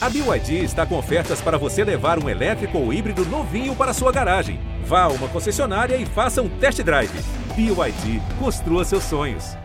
A 0.00 0.08
BYD 0.08 0.62
está 0.62 0.86
com 0.86 0.96
ofertas 0.96 1.40
para 1.40 1.58
você 1.58 1.82
levar 1.82 2.22
um 2.22 2.28
elétrico 2.28 2.78
ou 2.78 2.92
híbrido 2.92 3.24
novinho 3.24 3.74
para 3.74 3.92
sua 3.92 4.12
garagem. 4.12 4.60
Vá 4.84 5.02
a 5.02 5.08
uma 5.08 5.26
concessionária 5.26 5.96
e 5.96 6.06
faça 6.06 6.40
um 6.40 6.48
test 6.48 6.80
drive. 6.82 7.10
BYD, 7.56 8.22
construa 8.38 8.84
seus 8.84 9.02
sonhos. 9.02 9.56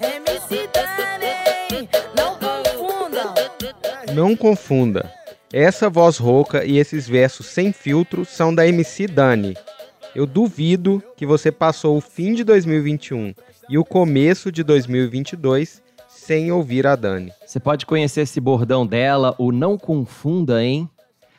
MC 0.00 0.68
Dani, 0.72 1.88
não 2.16 2.38
confundam. 2.38 3.34
Não 4.14 4.36
confunda. 4.36 5.12
Essa 5.52 5.90
voz 5.90 6.16
rouca 6.16 6.64
e 6.64 6.78
esses 6.78 7.08
versos 7.08 7.46
sem 7.46 7.72
filtro 7.72 8.24
são 8.24 8.54
da 8.54 8.68
MC 8.68 9.08
Dani. 9.08 9.56
Eu 10.14 10.26
duvido 10.26 11.02
que 11.16 11.26
você 11.26 11.50
passou 11.50 11.96
o 11.96 12.00
fim 12.00 12.34
de 12.34 12.44
2021 12.44 13.34
e 13.68 13.76
o 13.76 13.84
começo 13.84 14.52
de 14.52 14.62
2022 14.62 15.82
sem 16.20 16.52
ouvir 16.52 16.86
a 16.86 16.94
Dani. 16.94 17.32
Você 17.46 17.58
pode 17.58 17.86
conhecer 17.86 18.20
esse 18.20 18.40
bordão 18.40 18.86
dela, 18.86 19.34
o 19.38 19.50
não 19.50 19.78
confunda, 19.78 20.62
hein? 20.62 20.88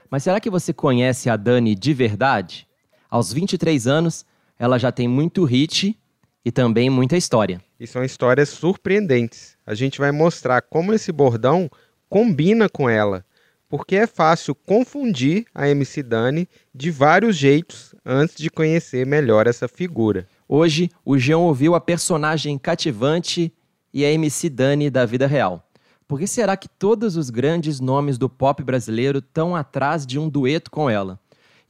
Mas 0.10 0.24
será 0.24 0.40
que 0.40 0.50
você 0.50 0.74
conhece 0.74 1.30
a 1.30 1.38
Dani 1.38 1.76
de 1.76 1.94
verdade? 1.94 2.68
Aos 3.10 3.32
23 3.32 3.86
anos, 3.88 4.26
ela 4.58 4.80
já 4.80 4.92
tem 4.92 5.08
muito 5.08 5.46
hit 5.46 5.98
e 6.44 6.52
também 6.52 6.90
muita 6.90 7.16
história. 7.16 7.62
E 7.80 7.86
são 7.86 8.04
histórias 8.04 8.50
surpreendentes. 8.50 9.56
A 9.66 9.76
gente 9.76 10.00
vai 10.00 10.12
mostrar 10.12 10.62
como 10.64 10.94
esse 10.94 11.12
bordão 11.12 11.70
combina 12.10 12.68
com 12.68 12.90
ela, 12.90 13.24
porque 13.70 13.96
é 13.96 14.08
fácil 14.08 14.56
confundir 14.56 15.46
a 15.54 15.70
MC 15.70 16.02
Dani 16.02 16.50
de 16.74 16.90
vários 16.90 17.38
jeitos 17.38 17.94
antes 18.04 18.36
de 18.36 18.50
conhecer 18.50 19.06
melhor 19.06 19.46
essa 19.46 19.68
figura. 19.68 20.28
Hoje, 20.50 20.90
o 21.06 21.18
Jean 21.20 21.38
ouviu 21.38 21.76
a 21.76 21.80
personagem 21.80 22.58
cativante 22.58 23.54
e 23.94 24.06
a 24.06 24.12
MC 24.12 24.50
Dani 24.50 24.90
da 24.90 25.06
vida 25.06 25.28
real. 25.28 25.68
Por 26.08 26.20
que 26.20 26.28
será 26.28 26.58
que 26.58 26.68
todos 26.68 27.16
os 27.16 27.30
grandes 27.30 27.80
nomes 27.80 28.18
do 28.18 28.28
pop 28.30 28.62
brasileiro 28.64 29.20
estão 29.20 29.56
atrás 29.56 30.06
de 30.06 30.20
um 30.20 30.28
dueto 30.28 30.70
com 30.70 30.90
ela? 30.90 31.20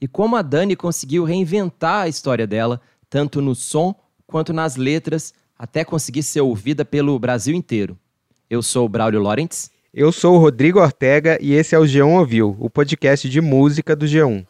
E 0.00 0.08
como 0.08 0.34
a 0.34 0.42
Dani 0.42 0.74
conseguiu 0.74 1.22
reinventar 1.22 2.02
a 2.02 2.08
história 2.08 2.46
dela, 2.46 2.80
tanto 3.08 3.40
no 3.40 3.54
som 3.54 3.94
quanto 4.26 4.52
nas 4.52 4.74
letras, 4.74 5.32
até 5.56 5.84
conseguir 5.84 6.24
ser 6.24 6.40
ouvida 6.40 6.84
pelo 6.84 7.16
Brasil 7.18 7.54
inteiro. 7.54 7.96
Eu 8.50 8.62
sou 8.62 8.86
o 8.86 8.88
Braulio 8.88 9.22
Lawrence. 9.22 9.70
Eu 9.94 10.10
sou 10.10 10.34
o 10.34 10.38
Rodrigo 10.38 10.80
Ortega 10.80 11.38
e 11.40 11.52
esse 11.52 11.74
é 11.74 11.78
o 11.78 11.84
G1 11.84 12.18
Ouviu, 12.18 12.56
o 12.58 12.68
podcast 12.68 13.28
de 13.28 13.40
música 13.40 13.94
do 13.94 14.06
G1. 14.06 14.44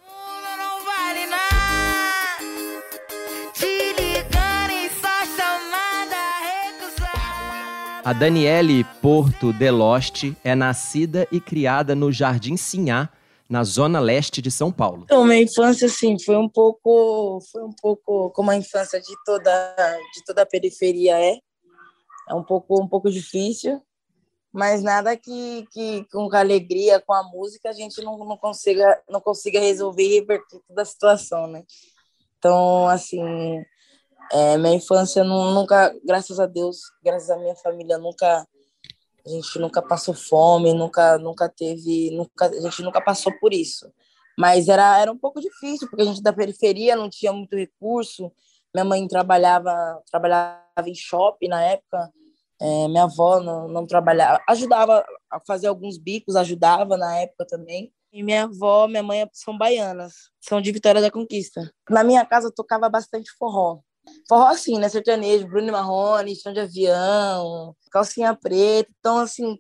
A 8.05 8.13
Daniele 8.13 8.83
Porto 9.01 9.53
Deloste 9.53 10.37
é 10.43 10.57
nascida 10.57 11.29
e 11.31 11.41
criada 11.41 11.95
no 11.95 12.11
Jardim 12.11 12.57
Sinhá, 12.57 13.09
na 13.49 13.63
zona 13.63 14.01
leste 14.01 14.43
de 14.43 14.51
São 14.51 14.73
Paulo. 14.73 15.03
Então, 15.05 15.25
minha 15.25 15.41
infância, 15.41 15.87
assim, 15.87 16.19
foi 16.19 16.37
um 16.37 16.49
pouco, 16.49 17.41
foi 17.53 17.63
um 17.63 17.73
pouco 17.73 18.31
como 18.31 18.51
a 18.51 18.57
infância 18.57 19.01
de 19.01 19.15
toda, 19.25 19.77
de 20.15 20.25
toda 20.25 20.43
a 20.43 20.47
periferia 20.47 21.17
é. 21.17 21.39
É 22.29 22.35
um 22.35 22.43
pouco, 22.43 22.83
um 22.83 22.89
pouco 22.89 23.09
difícil, 23.09 23.81
mas 24.53 24.83
nada 24.83 25.17
que, 25.17 25.65
que 25.71 26.05
com 26.11 26.29
alegria, 26.35 27.01
com 27.01 27.13
a 27.13 27.23
música, 27.23 27.71
a 27.71 27.73
gente 27.73 28.03
não, 28.03 28.19
não 28.19 28.37
consiga, 28.37 29.01
não 29.09 29.21
consiga 29.21 29.61
resolver 29.61 30.03
e 30.03 30.21
reverter 30.21 30.61
toda 30.67 30.83
a 30.83 30.85
situação, 30.85 31.47
né? 31.47 31.63
Então, 32.37 32.89
assim, 32.89 33.63
é, 34.31 34.57
minha 34.59 34.75
infância 34.75 35.25
nu- 35.25 35.53
nunca, 35.53 35.95
graças 36.05 36.39
a 36.39 36.47
Deus, 36.47 36.79
graças 37.03 37.31
à 37.31 37.37
minha 37.37 37.55
família, 37.57 37.99
nunca 37.99 38.47
a 39.25 39.29
gente 39.29 39.59
nunca 39.59 39.81
passou 39.81 40.15
fome, 40.15 40.75
nunca 40.75 41.17
nunca 41.19 41.49
teve, 41.49 42.11
nunca 42.11 42.47
a 42.47 42.61
gente 42.61 42.83
nunca 42.83 43.01
passou 43.01 43.33
por 43.39 43.53
isso. 43.53 43.91
Mas 44.39 44.69
era 44.69 44.99
era 44.99 45.13
um 45.13 45.19
pouco 45.19 45.41
difícil, 45.41 45.89
porque 45.89 46.03
a 46.03 46.07
gente 46.07 46.23
da 46.23 46.33
periferia 46.33 46.97
não 46.97 47.09
tinha 47.09 47.33
muito 47.33 47.55
recurso. 47.55 48.33
Minha 48.75 48.85
mãe 48.85 49.07
trabalhava 49.07 50.03
trabalhava 50.11 50.63
em 50.87 50.95
shopping 50.95 51.49
na 51.49 51.63
época. 51.63 52.11
É, 52.61 52.89
minha 52.89 53.05
avó 53.05 53.41
não, 53.41 53.67
não 53.69 53.87
trabalhava, 53.87 54.41
ajudava 54.49 55.05
a 55.29 55.41
fazer 55.45 55.67
alguns 55.67 55.99
bicos, 55.99 56.37
ajudava 56.37 56.97
na 56.97 57.19
época 57.19 57.45
também. 57.47 57.93
E 58.13 58.23
minha 58.23 58.45
avó, 58.45 58.87
minha 58.87 59.03
mãe 59.03 59.29
são 59.33 59.57
baianas, 59.57 60.31
são 60.41 60.61
de 60.61 60.71
Vitória 60.71 61.01
da 61.01 61.11
Conquista. 61.11 61.73
Na 61.91 62.05
minha 62.05 62.25
casa 62.25 62.53
tocava 62.55 62.89
bastante 62.89 63.33
forró. 63.39 63.81
Forró 64.29 64.47
assim, 64.47 64.79
né? 64.79 64.89
Sertanejo, 64.89 65.47
Bruno 65.47 65.69
e 65.69 65.73
Marrone, 65.73 66.37
chão 66.37 66.53
de 66.53 66.61
avião, 66.61 67.75
calcinha 67.91 68.35
preta. 68.35 68.91
Então, 68.99 69.19
assim, 69.19 69.59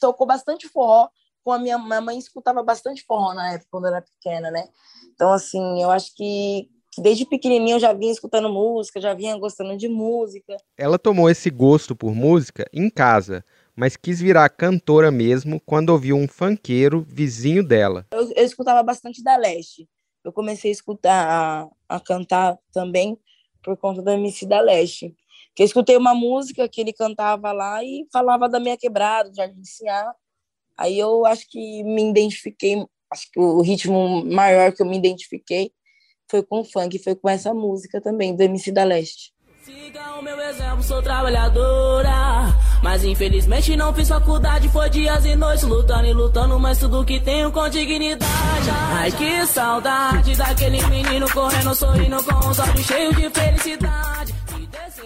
tocou 0.00 0.26
bastante 0.26 0.68
forró. 0.68 1.08
Com 1.42 1.52
a 1.52 1.58
minha, 1.58 1.78
minha 1.78 2.00
mãe 2.00 2.18
escutava 2.18 2.62
bastante 2.62 3.04
forró 3.06 3.34
na 3.34 3.52
época, 3.52 3.68
quando 3.70 3.84
eu 3.84 3.94
era 3.94 4.02
pequena, 4.02 4.50
né? 4.50 4.66
Então, 5.14 5.30
assim, 5.30 5.82
eu 5.82 5.90
acho 5.90 6.14
que, 6.16 6.70
desde 6.96 7.26
pequenininha 7.26 7.76
eu 7.76 7.80
já 7.80 7.92
vinha 7.92 8.12
escutando 8.12 8.48
música, 8.48 8.98
já 8.98 9.12
vinha 9.12 9.36
gostando 9.36 9.76
de 9.76 9.86
música. 9.86 10.56
Ela 10.76 10.98
tomou 10.98 11.28
esse 11.28 11.50
gosto 11.50 11.94
por 11.94 12.14
música 12.14 12.66
em 12.72 12.88
casa, 12.88 13.44
mas 13.76 13.94
quis 13.94 14.20
virar 14.20 14.48
cantora 14.48 15.10
mesmo 15.10 15.60
quando 15.60 15.90
ouviu 15.90 16.16
um 16.16 16.26
funkeiro 16.26 17.04
vizinho 17.06 17.62
dela. 17.62 18.06
Eu, 18.10 18.32
eu 18.34 18.44
escutava 18.44 18.82
bastante 18.82 19.22
da 19.22 19.36
Leste. 19.36 19.86
Eu 20.24 20.32
comecei 20.32 20.70
a 20.70 20.72
escutar, 20.72 21.28
a, 21.28 21.96
a 21.96 22.00
cantar 22.00 22.58
também 22.72 23.18
por 23.64 23.76
conta 23.76 24.02
da 24.02 24.14
MC 24.14 24.46
da 24.46 24.60
Leste. 24.60 25.14
Que 25.54 25.62
eu 25.62 25.66
escutei 25.66 25.96
uma 25.96 26.14
música 26.14 26.68
que 26.68 26.80
ele 26.80 26.92
cantava 26.92 27.52
lá 27.52 27.82
e 27.82 28.06
falava 28.12 28.48
da 28.48 28.60
minha 28.60 28.76
quebrada, 28.76 29.30
de 29.30 29.68
Sinhá. 29.68 30.14
Aí 30.76 30.98
eu 30.98 31.24
acho 31.24 31.48
que 31.48 31.82
me 31.84 32.10
identifiquei, 32.10 32.84
acho 33.10 33.30
que 33.30 33.40
o 33.40 33.60
ritmo 33.60 34.24
maior 34.24 34.72
que 34.72 34.82
eu 34.82 34.86
me 34.86 34.96
identifiquei 34.96 35.72
foi 36.28 36.42
com 36.42 36.60
o 36.60 36.64
funk, 36.64 36.98
foi 36.98 37.14
com 37.14 37.28
essa 37.28 37.54
música 37.54 38.00
também, 38.00 38.34
do 38.34 38.42
MC 38.42 38.72
da 38.72 38.84
Leste. 38.84 39.32
Siga 39.62 40.18
o 40.18 40.22
meu 40.22 40.38
exemplo, 40.40 40.82
sou 40.82 41.02
trabalhadora. 41.02 42.63
Mas 42.84 43.02
infelizmente 43.02 43.74
não 43.76 43.94
fiz 43.94 44.08
faculdade, 44.10 44.68
foi 44.68 44.90
dias 44.90 45.24
e 45.24 45.34
noites 45.34 45.64
lutando 45.64 46.04
e 46.06 46.12
lutando, 46.12 46.60
mas 46.60 46.78
tudo 46.78 47.02
que 47.02 47.18
tenho 47.18 47.50
com 47.50 47.66
dignidade. 47.66 48.28
Ai 48.92 49.10
que 49.10 49.46
saudade 49.46 50.36
daquele 50.36 50.84
menino 50.88 51.26
correndo, 51.32 51.74
sorrindo 51.74 52.22
com 52.22 52.50
os 52.50 52.58
olhos 52.58 52.84
cheios 52.86 53.16
de 53.16 53.30
felicidade. 53.30 54.34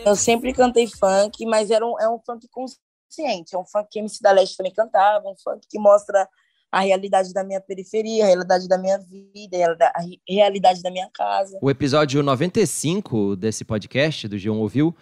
Eu 0.05 0.17
sempre 0.17 0.53
cantei 0.53 0.89
funk, 0.89 1.47
mas 1.47 1.71
era 1.71 1.87
um, 1.87 1.95
é 2.01 2.09
um 2.09 2.19
funk 2.27 2.49
consciente, 2.51 3.55
é 3.55 3.59
um 3.59 3.65
funk 3.65 3.87
que 3.93 4.01
MC 4.01 4.21
da 4.21 4.33
Leste 4.33 4.57
também 4.57 4.73
cantava, 4.75 5.29
um 5.29 5.37
funk 5.43 5.61
que 5.71 5.79
mostra 5.79 6.29
a 6.73 6.81
realidade 6.81 7.33
da 7.33 7.45
minha 7.45 7.61
periferia, 7.61 8.25
a 8.25 8.27
realidade 8.27 8.67
da 8.67 8.77
minha 8.77 8.99
vida, 8.99 9.57
a 9.57 9.59
realida- 9.59 9.93
a 9.95 10.01
re- 10.03 10.21
realidade 10.29 10.83
da 10.83 10.91
minha 10.91 11.09
casa. 11.15 11.57
O 11.63 11.71
episódio 11.71 12.23
95 12.25 13.37
desse 13.37 13.65
podcast, 13.65 14.27
do 14.27 14.37
G1 14.37 14.57
Ouviu, 14.59 14.95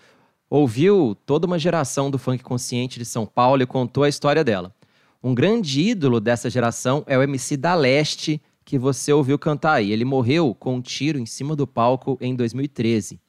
ouviu 0.48 1.16
toda 1.26 1.46
uma 1.46 1.58
geração 1.58 2.10
do 2.10 2.18
funk 2.18 2.42
consciente 2.42 2.98
de 2.98 3.04
São 3.04 3.26
Paulo 3.26 3.62
e 3.62 3.66
contou 3.66 4.04
a 4.04 4.08
história 4.08 4.44
dela. 4.44 4.74
Um 5.22 5.34
grande 5.34 5.80
ídolo 5.80 6.20
dessa 6.20 6.48
geração 6.48 7.02
é 7.06 7.18
o 7.18 7.22
MC 7.22 7.56
da 7.56 7.74
Leste, 7.74 8.40
que 8.64 8.78
você 8.78 9.12
ouviu 9.12 9.38
cantar 9.38 9.74
aí. 9.74 9.92
Ele 9.92 10.04
morreu 10.04 10.54
com 10.54 10.76
um 10.76 10.80
tiro 10.80 11.18
em 11.18 11.26
cima 11.26 11.56
do 11.56 11.66
palco 11.66 12.16
em 12.20 12.34
2013. 12.34 13.20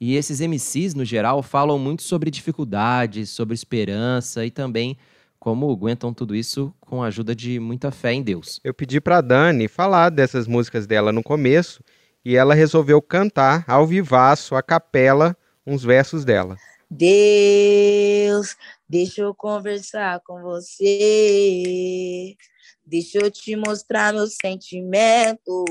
E 0.00 0.16
esses 0.16 0.40
MCs, 0.40 0.94
no 0.94 1.04
geral, 1.04 1.42
falam 1.42 1.78
muito 1.78 2.02
sobre 2.02 2.30
dificuldades, 2.30 3.30
sobre 3.30 3.54
esperança 3.54 4.44
e 4.44 4.50
também 4.50 4.96
como 5.38 5.70
aguentam 5.70 6.12
tudo 6.14 6.36
isso 6.36 6.72
com 6.80 7.02
a 7.02 7.06
ajuda 7.06 7.34
de 7.34 7.58
muita 7.58 7.90
fé 7.90 8.12
em 8.12 8.22
Deus. 8.22 8.60
Eu 8.62 8.72
pedi 8.72 9.00
pra 9.00 9.20
Dani 9.20 9.66
falar 9.66 10.10
dessas 10.10 10.46
músicas 10.46 10.86
dela 10.86 11.12
no 11.12 11.22
começo 11.22 11.82
e 12.24 12.36
ela 12.36 12.54
resolveu 12.54 13.02
cantar 13.02 13.64
ao 13.66 13.86
vivaço, 13.86 14.54
a 14.54 14.62
capela, 14.62 15.36
uns 15.66 15.82
versos 15.82 16.24
dela. 16.24 16.56
Deus, 16.90 18.56
deixa 18.88 19.22
eu 19.22 19.34
conversar 19.34 20.20
com 20.20 20.42
você. 20.42 22.36
Deixa 22.84 23.18
eu 23.18 23.30
te 23.30 23.56
mostrar 23.56 24.12
meu 24.12 24.26
sentimento. 24.26 25.64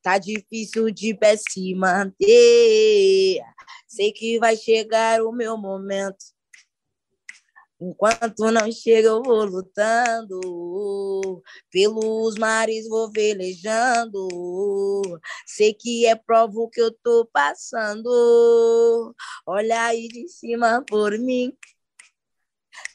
Tá 0.00 0.18
difícil 0.18 0.90
de 0.90 1.14
pé 1.14 1.36
se 1.36 1.74
manter. 1.74 3.42
Sei 3.88 4.12
que 4.12 4.38
vai 4.38 4.56
chegar 4.56 5.22
o 5.22 5.32
meu 5.32 5.56
momento. 5.56 6.24
Enquanto 7.84 8.52
não 8.52 8.70
chega, 8.70 9.08
eu 9.08 9.22
vou 9.24 9.44
lutando. 9.44 11.42
Pelos 11.68 12.36
mares 12.36 12.88
vou 12.88 13.10
velejando. 13.10 14.28
Sei 15.44 15.74
que 15.74 16.06
é 16.06 16.14
prova 16.14 16.60
o 16.60 16.68
que 16.70 16.80
eu 16.80 16.92
tô 17.02 17.28
passando. 17.32 19.14
Olha 19.44 19.86
aí 19.86 20.06
de 20.06 20.28
cima 20.28 20.84
por 20.88 21.18
mim. 21.18 21.52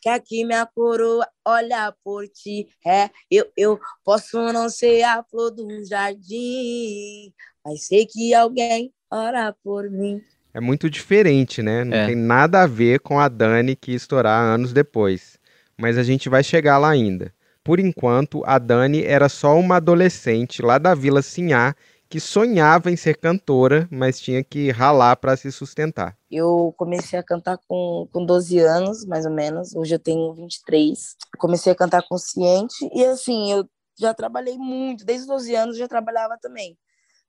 Que 0.02 0.08
aqui 0.08 0.46
minha 0.46 0.66
coroa 0.66 1.28
olha 1.46 1.94
por 2.02 2.26
ti. 2.30 2.70
É, 2.86 3.10
eu, 3.30 3.52
eu 3.58 3.78
posso 4.06 4.38
não 4.54 4.70
ser 4.70 5.04
a 5.04 5.22
flor 5.22 5.52
do 5.52 5.86
jardim, 5.86 7.34
mas 7.66 7.88
sei 7.88 8.06
que 8.06 8.34
alguém 8.34 8.94
ora 9.12 9.54
por 9.62 9.90
mim. 9.90 10.22
É 10.58 10.60
muito 10.60 10.90
diferente, 10.90 11.62
né? 11.62 11.84
Não 11.84 11.96
É. 11.96 12.08
tem 12.08 12.16
nada 12.16 12.64
a 12.64 12.66
ver 12.68 13.00
com 13.02 13.20
a 13.20 13.28
Dani 13.28 13.76
que 13.76 13.92
estourar 13.94 14.42
anos 14.42 14.74
depois. 14.74 15.38
Mas 15.78 16.00
a 16.00 16.04
gente 16.04 16.28
vai 16.30 16.44
chegar 16.44 16.80
lá 16.80 16.90
ainda. 16.90 17.32
por 17.64 17.82
enquanto, 17.82 18.42
a 18.46 18.58
Dani 18.58 19.04
era 19.04 19.28
só 19.28 19.60
uma 19.60 19.76
adolescente 19.76 20.62
lá 20.62 20.78
da 20.78 20.96
Vila 20.96 21.22
Sinhá 21.22 21.76
que 22.10 22.18
sonhava 22.18 22.90
em 22.90 22.96
ser 22.96 23.18
cantora, 23.18 23.88
mas 23.92 24.22
tinha 24.22 24.42
que 24.42 24.72
ralar 24.72 25.18
para 25.18 25.36
se 25.36 25.52
sustentar. 25.52 26.18
Eu 26.32 26.74
comecei 26.78 27.20
a 27.20 27.24
cantar 27.24 27.60
com, 27.68 28.08
com 28.12 28.26
12 28.26 28.58
anos, 28.60 29.06
mais 29.06 29.26
ou 29.26 29.32
menos. 29.34 29.76
Hoje 29.76 29.94
eu 29.96 30.00
tenho 30.00 30.34
23. 30.34 31.18
Comecei 31.38 31.74
a 31.74 31.76
cantar 31.76 32.02
consciente 32.08 32.90
e 32.96 33.04
assim, 33.04 33.52
eu 33.52 33.68
já 34.00 34.14
trabalhei 34.14 34.58
muito, 34.58 35.06
desde 35.06 35.24
os 35.24 35.28
12 35.28 35.54
anos 35.54 35.76
eu 35.76 35.82
já 35.82 35.88
trabalhava 35.90 36.38
também. 36.42 36.78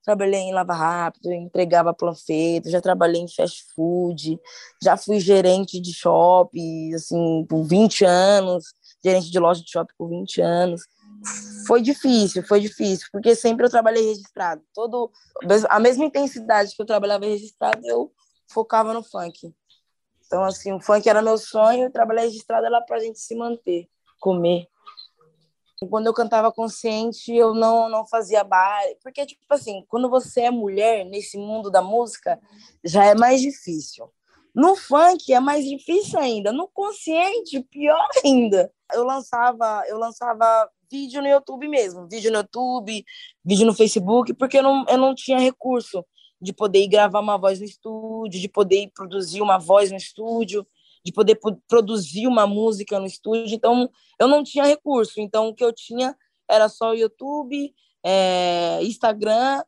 Trabalhei 0.09 0.41
em 0.41 0.55
Lava 0.55 0.73
Rápido, 0.73 1.31
entregava 1.31 1.93
panfleto, 1.93 2.71
já 2.71 2.81
trabalhei 2.81 3.21
em 3.21 3.29
fast 3.29 3.67
food, 3.75 4.41
já 4.83 4.97
fui 4.97 5.21
gerente 5.21 5.79
de 5.79 5.93
shopping, 5.93 6.95
assim, 6.95 7.45
por 7.47 7.63
20 7.63 8.07
anos, 8.07 8.73
gerente 9.05 9.31
de 9.31 9.39
loja 9.39 9.63
de 9.63 9.71
shopping 9.71 9.93
por 9.99 10.09
20 10.09 10.41
anos. 10.41 10.81
Foi 11.67 11.83
difícil, 11.83 12.43
foi 12.43 12.59
difícil, 12.59 13.07
porque 13.13 13.37
sempre 13.37 13.67
eu 13.67 13.71
trabalhei 13.71 14.03
registrado. 14.03 14.63
Todo, 14.73 15.11
a 15.69 15.79
mesma 15.79 16.07
intensidade 16.07 16.75
que 16.75 16.81
eu 16.81 16.87
trabalhava 16.87 17.27
registrado, 17.27 17.87
eu 17.87 18.11
focava 18.51 18.95
no 18.95 19.03
funk. 19.03 19.55
Então, 20.27 20.43
assim, 20.43 20.73
o 20.73 20.81
funk 20.81 21.07
era 21.07 21.21
meu 21.21 21.37
sonho, 21.37 21.93
trabalhar 21.93 22.23
registrado 22.23 22.65
era 22.65 22.81
para 22.81 22.97
a 22.97 23.01
gente 23.01 23.21
se 23.21 23.35
manter, 23.35 23.87
comer. 24.19 24.69
Quando 25.87 26.07
eu 26.07 26.15
cantava 26.15 26.51
consciente, 26.51 27.33
eu 27.33 27.55
não, 27.55 27.89
não 27.89 28.07
fazia 28.07 28.43
baile. 28.43 28.97
Porque, 29.03 29.25
tipo 29.25 29.43
assim, 29.51 29.85
quando 29.89 30.11
você 30.11 30.43
é 30.43 30.51
mulher 30.51 31.05
nesse 31.05 31.39
mundo 31.39 31.71
da 31.71 31.81
música, 31.81 32.41
já 32.85 33.05
é 33.05 33.15
mais 33.15 33.41
difícil. 33.41 34.11
No 34.55 34.75
funk 34.75 35.33
é 35.33 35.39
mais 35.39 35.65
difícil 35.65 36.19
ainda. 36.19 36.53
No 36.53 36.69
consciente, 36.69 37.61
pior 37.71 38.05
ainda. 38.25 38.73
Eu 38.93 39.05
lançava, 39.05 39.85
eu 39.87 39.99
lançava 39.99 40.69
vídeo 40.91 41.21
no 41.23 41.29
YouTube 41.29 41.69
mesmo, 41.69 42.09
vídeo 42.09 42.33
no 42.33 42.39
YouTube, 42.39 43.05
vídeo 43.45 43.67
no 43.67 43.75
Facebook, 43.75 44.33
porque 44.35 44.59
eu 44.59 44.63
não, 44.63 44.85
eu 44.89 44.97
não 44.97 45.15
tinha 45.15 45.39
recurso 45.39 46.05
de 46.41 46.53
poder 46.53 46.83
ir 46.83 46.89
gravar 46.89 47.21
uma 47.21 47.37
voz 47.37 47.61
no 47.61 47.67
estúdio, 47.67 48.41
de 48.41 48.49
poder 48.49 48.85
ir 48.85 48.93
produzir 48.95 49.43
uma 49.43 49.59
voz 49.59 49.91
no 49.91 49.97
estúdio 49.97 50.67
de 51.05 51.13
poder 51.13 51.39
produzir 51.69 52.27
uma 52.27 52.47
música 52.47 52.99
no 52.99 53.07
estúdio. 53.07 53.55
Então, 53.55 53.91
eu 54.19 54.29
não 54.29 54.43
tinha 54.43 54.65
recurso. 54.65 55.21
Então, 55.21 55.49
o 55.49 55.55
que 55.55 55.65
eu 55.65 55.73
tinha 55.73 56.17
era 56.49 56.69
só 56.69 56.91
o 56.91 56.95
YouTube, 56.95 57.75
é, 58.05 58.81
Instagram 58.83 59.63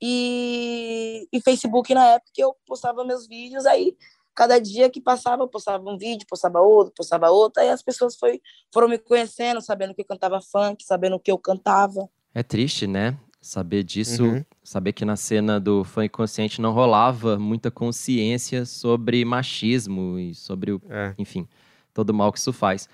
e, 0.00 1.28
e, 1.32 1.40
Facebook 1.40 1.92
na 1.94 2.06
época 2.06 2.30
que 2.32 2.42
eu 2.42 2.54
postava 2.66 3.04
meus 3.04 3.26
vídeos. 3.26 3.66
Aí, 3.66 3.96
cada 4.34 4.58
dia 4.58 4.90
que 4.90 5.00
passava, 5.00 5.42
eu 5.42 5.48
postava 5.48 5.88
um 5.88 5.96
vídeo, 5.96 6.26
postava 6.28 6.60
outro, 6.60 6.92
postava 6.96 7.30
outro. 7.30 7.62
Aí 7.62 7.68
as 7.68 7.82
pessoas 7.82 8.16
foi, 8.16 8.40
foram 8.72 8.88
me 8.88 8.98
conhecendo, 8.98 9.60
sabendo 9.60 9.94
que 9.94 10.02
eu 10.02 10.06
cantava 10.06 10.40
funk, 10.40 10.84
sabendo 10.84 11.18
que 11.20 11.30
eu 11.30 11.38
cantava. 11.38 12.08
É 12.34 12.42
triste, 12.42 12.86
né? 12.86 13.18
Saber 13.44 13.82
disso, 13.82 14.24
Uhum. 14.24 14.44
saber 14.62 14.94
que 14.94 15.04
na 15.04 15.16
cena 15.16 15.60
do 15.60 15.84
funk 15.84 16.08
consciente 16.08 16.62
não 16.62 16.72
rolava 16.72 17.38
muita 17.38 17.70
consciência 17.70 18.64
sobre 18.64 19.22
machismo 19.22 20.18
e 20.18 20.34
sobre 20.34 20.72
o, 20.72 20.80
É. 20.88 21.14
enfim, 21.18 21.46
todo 21.92 22.08
o 22.08 22.14
mal 22.14 22.32
que 22.32 22.38
isso 22.38 22.54
faz. 22.54 22.88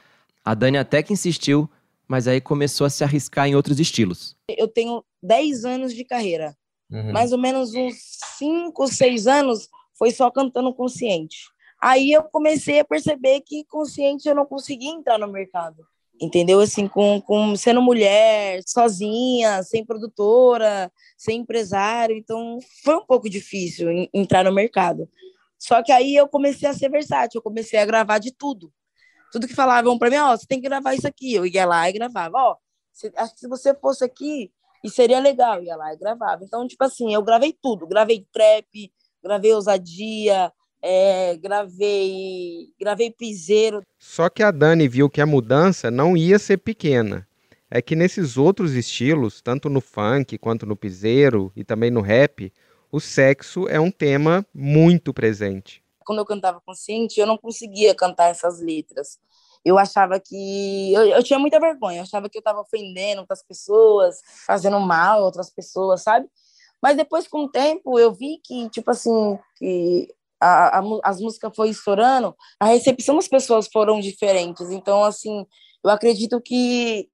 A 0.44 0.52
Dani 0.52 0.76
até 0.76 1.05
que 1.05 1.12
insistiu, 1.12 1.70
mas 2.08 2.26
aí 2.26 2.41
começou 2.41 2.85
a 2.85 2.91
se 2.91 3.05
arriscar 3.05 3.47
em 3.47 3.55
outros 3.55 3.79
estilos. 3.79 4.37
Eu 4.49 4.67
tenho 4.67 5.05
10 5.23 5.64
anos 5.64 5.94
de 5.94 6.05
carreira. 6.05 6.56
Uhum. 6.91 7.12
mais 7.12 7.31
ou 7.31 7.38
menos 7.38 7.73
uns 7.73 7.94
5, 8.37 8.88
6 8.88 9.29
anos 9.29 9.69
foi 9.97 10.11
só 10.11 10.29
cantando 10.32 10.75
consciente. 10.75 11.37
Aí 11.81 12.11
eu 12.11 12.25
comecei 12.25 12.81
a 12.81 12.85
perceber 12.85 13.43
que 13.43 13.64
consciente 13.67 14.29
eu 14.29 14.35
não 14.35 14.44
conseguia 14.44 14.91
entrar 14.91 15.17
no 15.17 15.29
mercado. 15.31 15.87
Entendeu? 16.20 16.61
Assim, 16.61 16.87
com, 16.87 17.20
com 17.22 17.56
sendo 17.56 17.81
mulher, 17.81 18.61
sozinha, 18.67 19.62
sem 19.62 19.84
produtora, 19.84 20.93
sem 21.17 21.38
empresário. 21.40 22.17
Então, 22.17 22.58
foi 22.84 22.96
um 22.96 23.06
pouco 23.06 23.28
difícil 23.28 23.90
en- 23.90 24.08
entrar 24.12 24.44
no 24.44 24.52
mercado. 24.52 25.08
Só 25.58 25.82
que 25.82 25.93
aí 25.93 26.14
eu 26.14 26.28
comecei 26.28 26.69
a 26.69 26.75
ser 26.75 26.90
versátil, 26.90 27.38
eu 27.38 27.43
comecei 27.43 27.78
a 27.78 27.87
gravar 27.87 28.19
de 28.19 28.32
tudo. 28.32 28.72
Tudo 29.32 29.46
que 29.49 29.55
falavam 29.55 29.99
para 29.99 30.11
mim, 30.11 30.17
ó, 30.17 30.37
você 30.37 30.46
tem 30.46 30.61
que 30.61 30.69
gravar 30.69 30.94
isso 30.94 31.06
aqui. 31.06 31.34
Eu 31.34 31.46
ia 31.46 31.64
lá 31.67 31.88
e 31.88 31.93
gravava. 31.93 32.37
Ó, 32.38 32.56
se- 32.93 33.12
acho 33.16 33.34
que 33.34 33.40
se 33.40 33.49
você 33.49 33.75
fosse 33.75 34.05
aqui, 34.05 34.52
e 34.84 34.90
seria 34.90 35.20
legal. 35.20 35.56
Eu 35.58 35.64
ia 35.64 35.76
lá 35.76 35.93
e 35.93 35.96
gravava. 35.96 36.44
Então, 36.44 36.66
tipo 36.66 36.82
assim, 36.84 37.12
eu 37.14 37.23
gravei 37.23 37.52
tudo. 37.62 37.87
Gravei 37.87 38.26
trap, 38.32 38.93
gravei 39.23 39.52
ousadia, 39.52 40.52
é, 40.82 41.36
gravei, 41.36 42.72
gravei 42.78 43.10
piseiro. 43.10 43.82
Só 43.98 44.28
que 44.28 44.42
a 44.42 44.50
Dani 44.50 44.88
viu 44.88 45.10
que 45.10 45.20
a 45.20 45.26
mudança 45.26 45.90
não 45.90 46.16
ia 46.16 46.38
ser 46.38 46.58
pequena. 46.58 47.26
É 47.70 47.80
que 47.80 47.94
nesses 47.94 48.36
outros 48.36 48.72
estilos, 48.72 49.40
tanto 49.40 49.68
no 49.68 49.80
funk 49.80 50.36
quanto 50.38 50.66
no 50.66 50.74
piseiro 50.74 51.52
e 51.54 51.62
também 51.62 51.90
no 51.90 52.00
rap, 52.00 52.52
o 52.90 52.98
sexo 52.98 53.68
é 53.68 53.78
um 53.78 53.90
tema 53.90 54.44
muito 54.52 55.14
presente. 55.14 55.82
Quando 56.04 56.18
eu 56.18 56.26
cantava 56.26 56.60
consciente, 56.60 57.20
eu 57.20 57.26
não 57.26 57.38
conseguia 57.38 57.94
cantar 57.94 58.30
essas 58.30 58.60
letras. 58.60 59.20
Eu 59.64 59.78
achava 59.78 60.18
que. 60.18 60.92
Eu, 60.92 61.04
eu 61.04 61.22
tinha 61.22 61.38
muita 61.38 61.60
vergonha, 61.60 61.98
eu 61.98 62.02
achava 62.02 62.28
que 62.28 62.38
eu 62.38 62.40
estava 62.40 62.60
ofendendo 62.60 63.20
outras 63.20 63.42
pessoas, 63.42 64.20
fazendo 64.46 64.80
mal 64.80 65.20
a 65.20 65.24
outras 65.24 65.50
pessoas, 65.50 66.02
sabe? 66.02 66.26
Mas 66.82 66.96
depois, 66.96 67.28
com 67.28 67.44
o 67.44 67.48
tempo, 67.48 67.98
eu 67.98 68.10
vi 68.12 68.40
que, 68.42 68.68
tipo 68.70 68.90
assim, 68.90 69.38
que 69.56 70.08
a, 70.40 70.81
as 71.04 71.20
músicas 71.20 71.54
foram 71.54 71.70
estourando, 71.70 72.37
a 72.58 72.66
recepção 72.66 73.16
das 73.16 73.28
pessoas 73.28 73.69
foram 73.69 74.00
diferentes. 74.00 74.70
Então, 74.70 75.04
assim, 75.04 75.46
eu 75.84 75.90
acredito 75.90 76.40
que, 76.40 77.08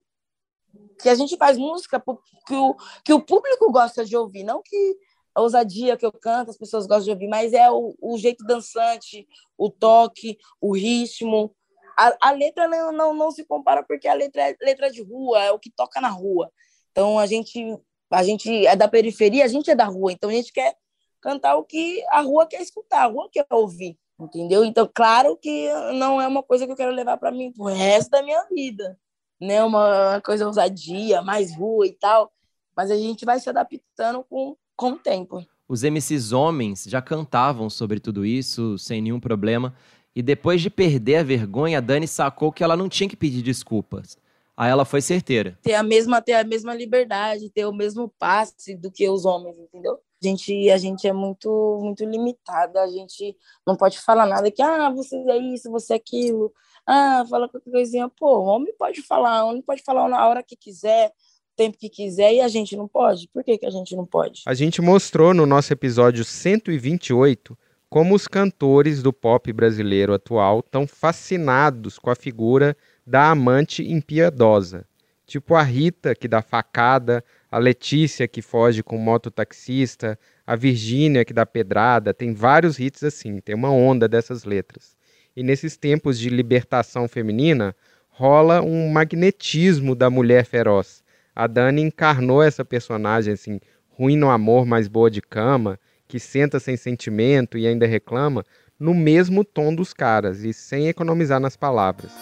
que 1.00 1.08
a 1.08 1.14
gente 1.14 1.37
faz 1.37 1.58
música 1.58 2.02
que 2.46 2.55
o, 2.55 2.76
que 3.05 3.12
o 3.12 3.20
público 3.20 3.70
gosta 3.73 4.05
de 4.05 4.17
ouvir, 4.17 4.44
não 4.44 4.62
que 4.62 4.96
a 5.34 5.40
ousadia 5.43 5.96
que 5.96 6.06
eu 6.06 6.12
canto 6.12 6.50
as 6.50 6.56
pessoas 6.56 6.87
gostam 6.87 7.05
de 7.05 7.11
ouvir, 7.11 7.28
mas 7.28 7.52
é 7.52 7.70
o, 7.70 7.94
o 8.00 8.17
jeito 8.17 8.44
dançante, 8.44 9.26
o 9.58 9.70
toque, 9.70 10.38
o 10.61 10.75
ritmo. 10.75 11.55
A, 11.99 12.28
a 12.28 12.31
letra 12.31 12.69
não, 12.69 12.93
não, 12.93 13.14
não 13.14 13.31
se 13.31 13.44
compara 13.44 13.82
porque 13.82 14.08
a 14.08 14.14
letra 14.14 14.50
é 14.50 14.56
letra 14.61 14.90
de 14.90 15.02
rua, 15.02 15.43
é 15.43 15.52
o 15.52 15.58
que 15.58 15.70
toca 15.70 16.00
na 16.00 16.08
rua. 16.08 16.50
Então 16.90 17.19
a 17.19 17.26
gente 17.26 17.76
a 18.08 18.23
gente 18.23 18.64
é 18.67 18.76
da 18.76 18.87
periferia, 18.87 19.44
a 19.44 19.49
gente 19.49 19.69
é 19.69 19.75
da 19.75 19.84
rua, 19.84 20.12
então 20.12 20.31
a 20.31 20.32
gente 20.32 20.52
quer 20.52 20.76
cantar 21.20 21.56
o 21.56 21.64
que 21.64 22.02
a 22.10 22.20
rua 22.20 22.46
quer 22.46 22.60
escutar, 22.60 23.02
a 23.02 23.06
rua 23.06 23.28
quer 23.30 23.46
ouvir, 23.50 23.98
entendeu? 24.18 24.64
Então, 24.64 24.88
claro 24.92 25.36
que 25.36 25.70
não 25.94 26.20
é 26.20 26.26
uma 26.26 26.42
coisa 26.42 26.66
que 26.66 26.72
eu 26.72 26.76
quero 26.76 26.92
levar 26.92 27.16
para 27.16 27.32
mim 27.32 27.52
pro 27.52 27.64
resto 27.64 28.10
da 28.10 28.22
minha 28.22 28.44
vida, 28.50 28.98
né? 29.40 29.62
Uma, 29.62 30.10
uma 30.10 30.20
coisa 30.20 30.46
ousadia, 30.46 31.22
mais 31.22 31.54
rua 31.54 31.87
e 31.87 31.92
tal, 31.92 32.32
mas 32.76 32.90
a 32.90 32.96
gente 32.96 33.25
vai 33.25 33.40
se 33.40 33.49
adaptando 33.49 34.25
com, 34.28 34.56
com 34.76 34.92
o 34.92 34.99
tempo. 34.99 35.44
Os 35.68 35.82
MCs 35.82 36.32
homens 36.32 36.85
já 36.85 37.02
cantavam 37.02 37.68
sobre 37.68 37.99
tudo 37.99 38.25
isso 38.25 38.78
sem 38.78 39.00
nenhum 39.00 39.18
problema. 39.18 39.75
E 40.14 40.23
depois 40.23 40.62
de 40.62 40.70
perder 40.70 41.16
a 41.16 41.23
vergonha, 41.23 41.78
a 41.78 41.80
Dani 41.80 42.06
sacou 42.06 42.52
que 42.52 42.64
ela 42.64 42.76
não 42.76 42.88
tinha 42.88 43.08
que 43.08 43.16
pedir 43.16 43.42
desculpas. 43.42 44.16
Aí 44.56 44.70
ela 44.70 44.87
foi 44.87 45.02
certeira. 45.02 45.58
ter 45.62 45.75
a 45.75 45.82
mesma 45.82 46.23
ter 46.23 46.32
a 46.32 46.44
mesma 46.44 46.75
liberdade, 46.75 47.50
ter 47.50 47.66
o 47.66 47.75
mesmo 47.75 48.08
passe 48.18 48.75
do 48.75 48.90
que 48.90 49.06
os 49.08 49.26
homens, 49.26 49.58
entendeu? 49.58 49.99
A 50.23 50.26
gente 50.26 50.70
a 50.70 50.78
gente 50.78 51.06
é 51.06 51.12
muito 51.12 51.78
muito 51.82 52.04
limitada, 52.04 52.82
a 52.82 52.88
gente 52.88 53.37
não 53.66 53.76
pode 53.76 53.99
falar 53.99 54.26
nada 54.26 54.50
que 54.50 54.62
ah, 54.62 54.90
você 54.90 55.16
é 55.16 55.37
isso, 55.37 55.70
você 55.70 55.92
é 55.92 55.96
aquilo. 55.96 56.52
Ah, 56.87 57.25
fala 57.28 57.49
qualquer 57.49 57.70
coisinha, 57.70 58.08
pô, 58.08 58.38
o 58.38 58.44
homem 58.44 58.73
pode 58.78 59.02
falar, 59.02 59.44
o 59.44 59.49
homem 59.50 59.62
pode 59.62 59.82
falar 59.82 60.08
na 60.08 60.26
hora 60.26 60.42
que 60.42 60.56
quiser, 60.56 61.12
tempo 61.56 61.76
que 61.76 61.88
quiser 61.88 62.32
e 62.35 62.40
a 62.40 62.49
gente 62.49 62.76
não 62.76 62.87
pode. 62.87 63.28
Por 63.28 63.42
que 63.42 63.58
que 63.58 63.66
a 63.66 63.70
gente 63.70 63.96
não 63.96 64.06
pode? 64.06 64.42
A 64.46 64.54
gente 64.54 64.80
mostrou 64.80 65.35
no 65.35 65.46
nosso 65.46 65.73
episódio 65.73 66.25
128 66.25 67.56
como 67.88 68.14
os 68.14 68.26
cantores 68.26 69.02
do 69.02 69.12
pop 69.12 69.52
brasileiro 69.52 70.12
atual 70.12 70.61
estão 70.61 70.87
fascinados 70.87 71.99
com 71.99 72.11
a 72.11 72.16
figura 72.16 72.76
da 73.06 73.30
amante 73.30 73.82
impiedosa. 73.90 74.87
Tipo 75.26 75.54
a 75.54 75.62
Rita, 75.62 76.14
que 76.14 76.28
dá 76.28 76.40
facada, 76.42 77.25
a 77.56 77.58
Letícia, 77.58 78.28
que 78.28 78.42
foge 78.42 78.82
com 78.82 78.98
mototaxista, 78.98 80.18
a 80.46 80.54
Virgínia, 80.54 81.25
que 81.25 81.32
dá 81.32 81.46
pedrada. 81.46 82.12
Tem 82.12 82.34
vários 82.34 82.78
hits 82.78 83.02
assim, 83.02 83.40
tem 83.40 83.54
uma 83.54 83.70
onda 83.70 84.06
dessas 84.06 84.44
letras. 84.44 84.94
E 85.34 85.42
nesses 85.42 85.75
tempos 85.75 86.18
de 86.18 86.28
libertação 86.28 87.08
feminina, 87.08 87.75
rola 88.10 88.60
um 88.60 88.90
magnetismo 88.90 89.94
da 89.94 90.10
mulher 90.10 90.44
feroz. 90.44 91.02
A 91.34 91.46
Dani 91.46 91.80
encarnou 91.80 92.42
essa 92.42 92.62
personagem 92.62 93.32
assim, 93.32 93.58
ruim 93.88 94.18
no 94.18 94.28
amor, 94.28 94.66
mas 94.66 94.86
boa 94.86 95.10
de 95.10 95.22
cama, 95.22 95.80
que 96.06 96.20
senta 96.20 96.60
sem 96.60 96.76
sentimento 96.76 97.56
e 97.56 97.66
ainda 97.66 97.86
reclama, 97.86 98.44
no 98.78 98.92
mesmo 98.92 99.42
tom 99.42 99.75
dos 99.75 99.94
caras 99.94 100.44
e 100.44 100.52
sem 100.52 100.88
economizar 100.88 101.40
nas 101.40 101.56
palavras. 101.56 102.12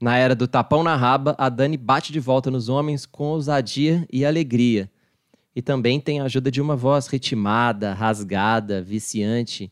Na 0.00 0.16
era 0.16 0.34
do 0.34 0.48
tapão 0.48 0.82
na 0.82 0.96
raba, 0.96 1.34
a 1.36 1.50
Dani 1.50 1.76
bate 1.76 2.10
de 2.10 2.18
volta 2.18 2.50
nos 2.50 2.70
homens 2.70 3.04
com 3.04 3.24
ousadia 3.24 4.06
e 4.10 4.24
alegria. 4.24 4.90
E 5.54 5.60
também 5.60 6.00
tem 6.00 6.20
a 6.20 6.24
ajuda 6.24 6.50
de 6.50 6.60
uma 6.60 6.74
voz 6.74 7.06
ritmada, 7.06 7.92
rasgada, 7.92 8.80
viciante. 8.80 9.70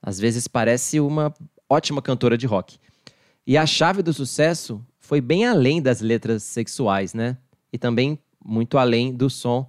Às 0.00 0.20
vezes 0.20 0.46
parece 0.46 1.00
uma 1.00 1.34
ótima 1.68 2.00
cantora 2.00 2.38
de 2.38 2.46
rock. 2.46 2.78
E 3.44 3.56
a 3.56 3.66
chave 3.66 4.00
do 4.00 4.12
sucesso 4.12 4.80
foi 5.00 5.20
bem 5.20 5.44
além 5.44 5.82
das 5.82 6.00
letras 6.00 6.44
sexuais, 6.44 7.12
né? 7.12 7.36
E 7.72 7.78
também 7.78 8.18
muito 8.44 8.78
além 8.78 9.12
do 9.12 9.28
som 9.28 9.66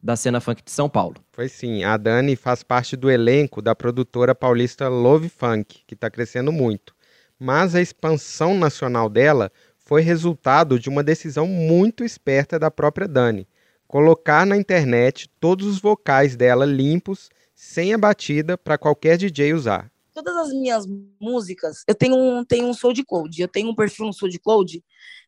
da 0.00 0.14
cena 0.14 0.40
funk 0.40 0.62
de 0.62 0.70
São 0.70 0.88
Paulo. 0.88 1.16
Foi 1.32 1.48
sim. 1.48 1.82
A 1.82 1.96
Dani 1.96 2.36
faz 2.36 2.62
parte 2.62 2.96
do 2.96 3.10
elenco 3.10 3.60
da 3.60 3.74
produtora 3.74 4.34
paulista 4.34 4.88
Love 4.88 5.28
Funk, 5.28 5.80
que 5.86 5.94
está 5.94 6.10
crescendo 6.10 6.52
muito. 6.52 6.94
Mas 7.44 7.74
a 7.74 7.80
expansão 7.80 8.56
nacional 8.56 9.08
dela 9.08 9.50
foi 9.76 10.00
resultado 10.00 10.78
de 10.78 10.88
uma 10.88 11.02
decisão 11.02 11.44
muito 11.44 12.04
esperta 12.04 12.56
da 12.56 12.70
própria 12.70 13.08
Dani. 13.08 13.48
Colocar 13.88 14.46
na 14.46 14.56
internet 14.56 15.28
todos 15.40 15.66
os 15.66 15.80
vocais 15.80 16.36
dela 16.36 16.64
limpos, 16.64 17.30
sem 17.52 17.92
a 17.92 17.98
batida, 17.98 18.56
para 18.56 18.78
qualquer 18.78 19.18
DJ 19.18 19.54
usar. 19.54 19.90
Todas 20.14 20.36
as 20.36 20.50
minhas 20.50 20.86
músicas, 21.20 21.82
eu 21.88 21.96
tenho 21.96 22.14
um, 22.14 22.44
tenho 22.44 22.68
um 22.68 22.72
SoundCloud, 22.72 23.42
eu 23.42 23.48
tenho 23.48 23.70
um 23.70 23.74
perfil 23.74 24.06
no 24.06 24.12
SoundCloud 24.12 24.80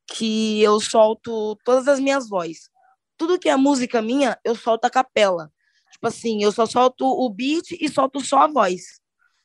que 0.06 0.62
eu 0.62 0.78
solto 0.78 1.58
todas 1.64 1.88
as 1.88 1.98
minhas 1.98 2.28
vozes. 2.28 2.70
Tudo 3.16 3.40
que 3.40 3.48
é 3.48 3.56
música 3.56 4.00
minha, 4.00 4.38
eu 4.44 4.54
solto 4.54 4.84
a 4.84 4.90
capela. 4.90 5.50
Tipo 5.90 6.06
assim, 6.06 6.44
eu 6.44 6.52
só 6.52 6.64
solto 6.64 7.04
o 7.04 7.28
beat 7.28 7.72
e 7.72 7.88
solto 7.88 8.20
só 8.20 8.42
a 8.42 8.46
voz. 8.46 9.02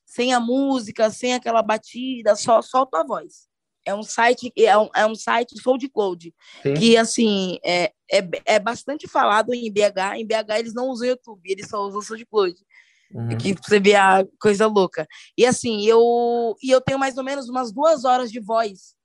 Sem 0.10 0.34
a 0.34 0.40
música, 0.40 1.12
sem 1.12 1.36
aquela 1.36 1.62
batida, 1.62 2.36
só 2.36 2.64
solto 2.64 2.96
a 2.96 3.04
voz. 3.04 3.48
É 3.86 3.94
um 3.94 4.02
site, 4.02 4.52
é 4.58 4.76
um, 4.76 4.90
é 4.96 5.06
um 5.06 5.14
site 5.14 5.62
SoundCloud, 5.62 6.34
Sim. 6.64 6.74
que 6.74 6.98
assim, 6.98 7.60
é, 7.64 7.94
é, 8.12 8.28
é 8.46 8.60
bastante 8.60 9.08
falado 9.08 9.54
em 9.54 9.72
BH. 9.72 10.16
Em 10.18 10.26
BH 10.26 10.58
eles 10.58 10.74
não 10.74 10.90
usam 10.90 11.10
YouTube, 11.10 11.42
eles 11.46 11.70
só 11.70 11.86
usam 11.86 12.02
SoundCloud. 12.02 12.56
Uhum. 13.14 13.38
Que 13.38 13.54
você 13.54 13.80
vê 13.80 13.94
a 13.94 14.26
coisa 14.42 14.66
louca. 14.66 15.08
E 15.38 15.46
assim, 15.46 15.86
eu, 15.86 16.56
e 16.62 16.72
eu 16.72 16.82
tenho 16.82 16.98
mais 16.98 17.16
ou 17.16 17.24
menos 17.24 17.48
umas 17.48 17.72
duas 17.72 18.04
horas 18.04 18.32
de 18.32 18.40
voz, 18.40 18.96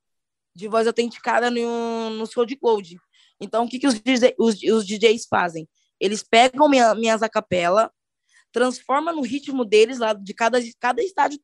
de 0.56 0.68
voz 0.68 0.86
autenticada 0.86 1.50
no, 1.50 2.10
no 2.10 2.26
SoundCloud. 2.26 2.98
Então, 3.38 3.64
o 3.64 3.68
que, 3.68 3.78
que 3.78 3.86
os, 3.86 4.00
DJ, 4.00 4.34
os, 4.38 4.54
os 4.62 4.86
DJs 4.86 5.26
fazem? 5.28 5.68
Eles 6.00 6.22
pegam 6.22 6.66
minha, 6.66 6.94
minhas 6.94 7.22
acapela, 7.22 7.90
transformam 8.54 9.16
no 9.16 9.22
ritmo 9.22 9.64
deles, 9.64 9.98
lá 9.98 10.12
de 10.12 10.32
cada, 10.32 10.60
cada 10.78 11.02
estado, 11.02 11.36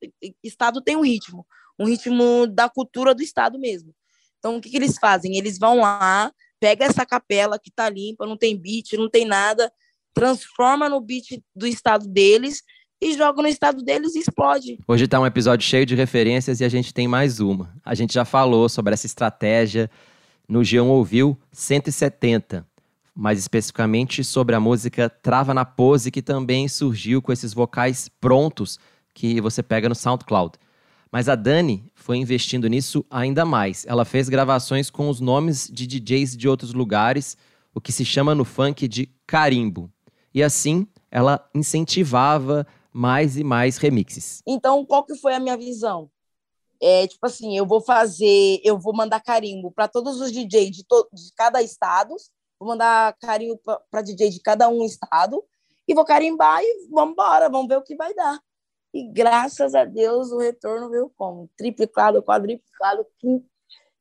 estado 0.44 0.80
tem 0.80 0.94
um 0.94 1.02
ritmo, 1.02 1.44
um 1.76 1.84
ritmo 1.84 2.46
da 2.46 2.68
cultura 2.68 3.12
do 3.12 3.20
estado 3.20 3.58
mesmo. 3.58 3.92
Então, 4.38 4.56
o 4.56 4.60
que, 4.60 4.70
que 4.70 4.76
eles 4.76 4.96
fazem? 4.96 5.36
Eles 5.36 5.58
vão 5.58 5.80
lá, 5.80 6.32
pega 6.60 6.84
essa 6.84 7.04
capela 7.04 7.58
que 7.58 7.68
tá 7.68 7.90
limpa, 7.90 8.24
não 8.24 8.36
tem 8.36 8.56
beat, 8.56 8.92
não 8.92 9.10
tem 9.10 9.24
nada, 9.24 9.72
transforma 10.14 10.88
no 10.88 11.00
beat 11.00 11.42
do 11.54 11.66
estado 11.66 12.06
deles 12.06 12.62
e 13.02 13.12
joga 13.14 13.42
no 13.42 13.48
estado 13.48 13.82
deles 13.82 14.14
e 14.14 14.20
explode. 14.20 14.78
Hoje 14.86 15.08
tá 15.08 15.18
um 15.18 15.26
episódio 15.26 15.66
cheio 15.66 15.84
de 15.84 15.96
referências 15.96 16.60
e 16.60 16.64
a 16.64 16.68
gente 16.68 16.94
tem 16.94 17.08
mais 17.08 17.40
uma. 17.40 17.74
A 17.84 17.94
gente 17.94 18.14
já 18.14 18.24
falou 18.24 18.68
sobre 18.68 18.94
essa 18.94 19.06
estratégia 19.06 19.90
no 20.48 20.60
G1 20.60 20.86
Ouviu 20.86 21.36
170, 21.50 22.66
mais 23.14 23.38
especificamente 23.38 24.22
sobre 24.24 24.54
a 24.54 24.60
música 24.60 25.08
Trava 25.08 25.52
na 25.52 25.64
Pose, 25.64 26.10
que 26.10 26.22
também 26.22 26.68
surgiu 26.68 27.20
com 27.20 27.32
esses 27.32 27.52
vocais 27.52 28.08
prontos 28.20 28.78
que 29.14 29.40
você 29.40 29.62
pega 29.62 29.88
no 29.88 29.94
SoundCloud. 29.94 30.58
Mas 31.12 31.28
a 31.28 31.34
Dani 31.34 31.84
foi 31.94 32.16
investindo 32.18 32.68
nisso 32.68 33.04
ainda 33.10 33.44
mais. 33.44 33.84
Ela 33.86 34.04
fez 34.04 34.28
gravações 34.28 34.90
com 34.90 35.08
os 35.08 35.20
nomes 35.20 35.68
de 35.68 35.86
DJs 35.86 36.36
de 36.36 36.48
outros 36.48 36.72
lugares, 36.72 37.36
o 37.74 37.80
que 37.80 37.92
se 37.92 38.04
chama 38.04 38.34
no 38.34 38.44
funk 38.44 38.86
de 38.86 39.06
carimbo. 39.26 39.90
E 40.32 40.42
assim, 40.42 40.86
ela 41.10 41.48
incentivava 41.54 42.66
mais 42.92 43.36
e 43.36 43.42
mais 43.42 43.76
remixes. 43.76 44.42
Então, 44.46 44.84
qual 44.84 45.04
que 45.04 45.16
foi 45.16 45.34
a 45.34 45.40
minha 45.40 45.56
visão? 45.56 46.08
É, 46.82 47.06
tipo 47.06 47.26
assim, 47.26 47.56
eu 47.56 47.66
vou 47.66 47.80
fazer, 47.80 48.60
eu 48.64 48.78
vou 48.78 48.94
mandar 48.94 49.20
carimbo 49.20 49.70
para 49.70 49.86
todos 49.86 50.20
os 50.20 50.32
DJs 50.32 50.70
de, 50.70 50.84
to, 50.84 51.08
de 51.12 51.32
cada 51.36 51.60
estado, 51.60 52.14
vou 52.60 52.68
mandar 52.68 53.16
carimbo 53.18 53.58
para 53.90 54.02
DJ 54.02 54.28
de 54.28 54.40
cada 54.40 54.68
um 54.68 54.84
estado 54.84 55.42
e 55.88 55.94
vou 55.94 56.04
carimbar 56.04 56.60
e 56.62 56.88
vamos 56.90 57.12
embora, 57.12 57.48
vamos 57.48 57.66
ver 57.66 57.78
o 57.78 57.82
que 57.82 57.96
vai 57.96 58.14
dar. 58.14 58.38
E 58.92 59.10
graças 59.10 59.74
a 59.74 59.84
Deus 59.84 60.30
o 60.30 60.38
retorno 60.38 60.90
veio 60.90 61.10
como? 61.16 61.48
Triplicado, 61.56 62.22
quadriplicado, 62.22 63.06
quint... 63.18 63.42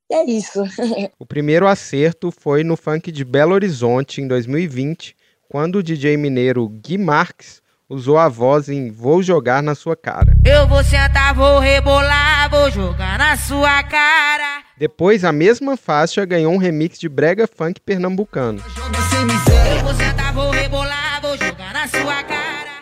e 0.09 0.13
é 0.13 0.25
isso. 0.25 0.61
O 1.17 1.25
primeiro 1.25 1.67
acerto 1.67 2.31
foi 2.31 2.63
no 2.63 2.75
funk 2.75 3.11
de 3.11 3.23
Belo 3.23 3.53
Horizonte 3.53 4.21
em 4.21 4.27
2020, 4.27 5.15
quando 5.47 5.77
o 5.77 5.83
DJ 5.83 6.17
mineiro 6.17 6.67
Gui 6.67 6.97
Marques 6.97 7.61
usou 7.87 8.17
a 8.17 8.27
voz 8.27 8.67
em 8.67 8.91
Vou 8.91 9.23
Jogar 9.23 9.63
na 9.63 9.73
Sua 9.73 9.95
Cara. 9.95 10.33
Eu 10.45 10.67
vou 10.67 10.83
sentar, 10.83 11.33
vou 11.33 11.59
rebolar, 11.59 12.49
vou 12.49 12.69
jogar 12.69 13.17
na 13.17 13.35
sua 13.37 13.83
cara. 13.83 14.68
Depois, 14.79 15.25
a 15.25 15.31
mesma 15.33 15.75
faixa 15.75 16.23
ganhou 16.23 16.53
um 16.53 16.57
remix 16.57 16.97
de 16.97 17.09
brega 17.09 17.45
funk 17.45 17.81
pernambucano. 17.81 18.63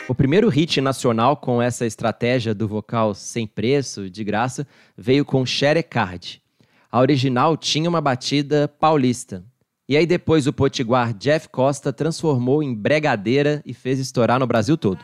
O 0.07 0.13
primeiro 0.13 0.47
hit 0.47 0.79
nacional 0.79 1.35
com 1.35 1.59
essa 1.59 1.87
estratégia 1.87 2.53
do 2.53 2.67
vocal 2.67 3.15
sem 3.15 3.47
preço, 3.47 4.11
de 4.11 4.23
graça, 4.23 4.67
veio 4.95 5.25
com 5.25 5.43
Xerecard. 5.43 6.39
A 6.91 6.99
original 6.99 7.57
tinha 7.57 7.89
uma 7.89 7.99
batida 7.99 8.67
paulista. 8.67 9.43
E 9.89 9.97
aí 9.97 10.05
depois 10.05 10.45
o 10.45 10.53
potiguar 10.53 11.13
Jeff 11.15 11.49
Costa 11.49 11.91
transformou 11.91 12.61
em 12.61 12.75
bregadeira 12.75 13.59
e 13.65 13.73
fez 13.73 13.97
estourar 13.97 14.39
no 14.39 14.45
Brasil 14.45 14.77
todo. 14.77 14.99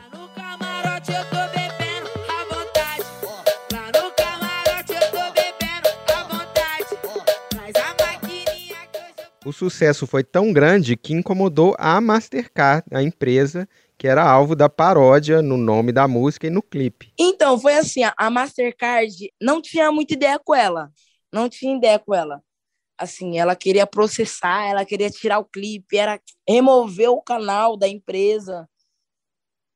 O 9.44 9.52
sucesso 9.52 10.06
foi 10.06 10.24
tão 10.24 10.52
grande 10.52 10.96
que 10.96 11.12
incomodou 11.12 11.74
a 11.78 12.00
Mastercard, 12.00 12.84
a 12.90 13.02
empresa 13.02 13.68
que 13.98 14.08
era 14.08 14.24
alvo 14.28 14.56
da 14.56 14.68
paródia 14.68 15.40
no 15.42 15.56
nome 15.56 15.92
da 15.92 16.08
música 16.08 16.46
e 16.46 16.50
no 16.50 16.62
clipe. 16.62 17.12
Então, 17.18 17.58
foi 17.58 17.74
assim, 17.76 18.02
a- 18.16 18.30
Mastercard 18.30 19.14
não 19.40 19.60
tinha 19.62 19.92
muita 19.92 20.14
ideia 20.14 20.38
com 20.38 20.54
ela. 20.54 20.90
Não 21.32 21.48
tinha 21.48 21.76
ideia 21.76 21.98
com 21.98 22.14
ela. 22.14 22.42
Assim, 22.98 23.38
ela 23.38 23.54
queria 23.56 23.86
processar, 23.86 24.64
ela 24.66 24.84
queria 24.84 25.10
tirar 25.10 25.38
o 25.38 25.44
clipe, 25.44 25.96
era 25.96 26.20
remover 26.48 27.10
o 27.10 27.20
canal 27.22 27.76
da 27.76 27.88
empresa. 27.88 28.68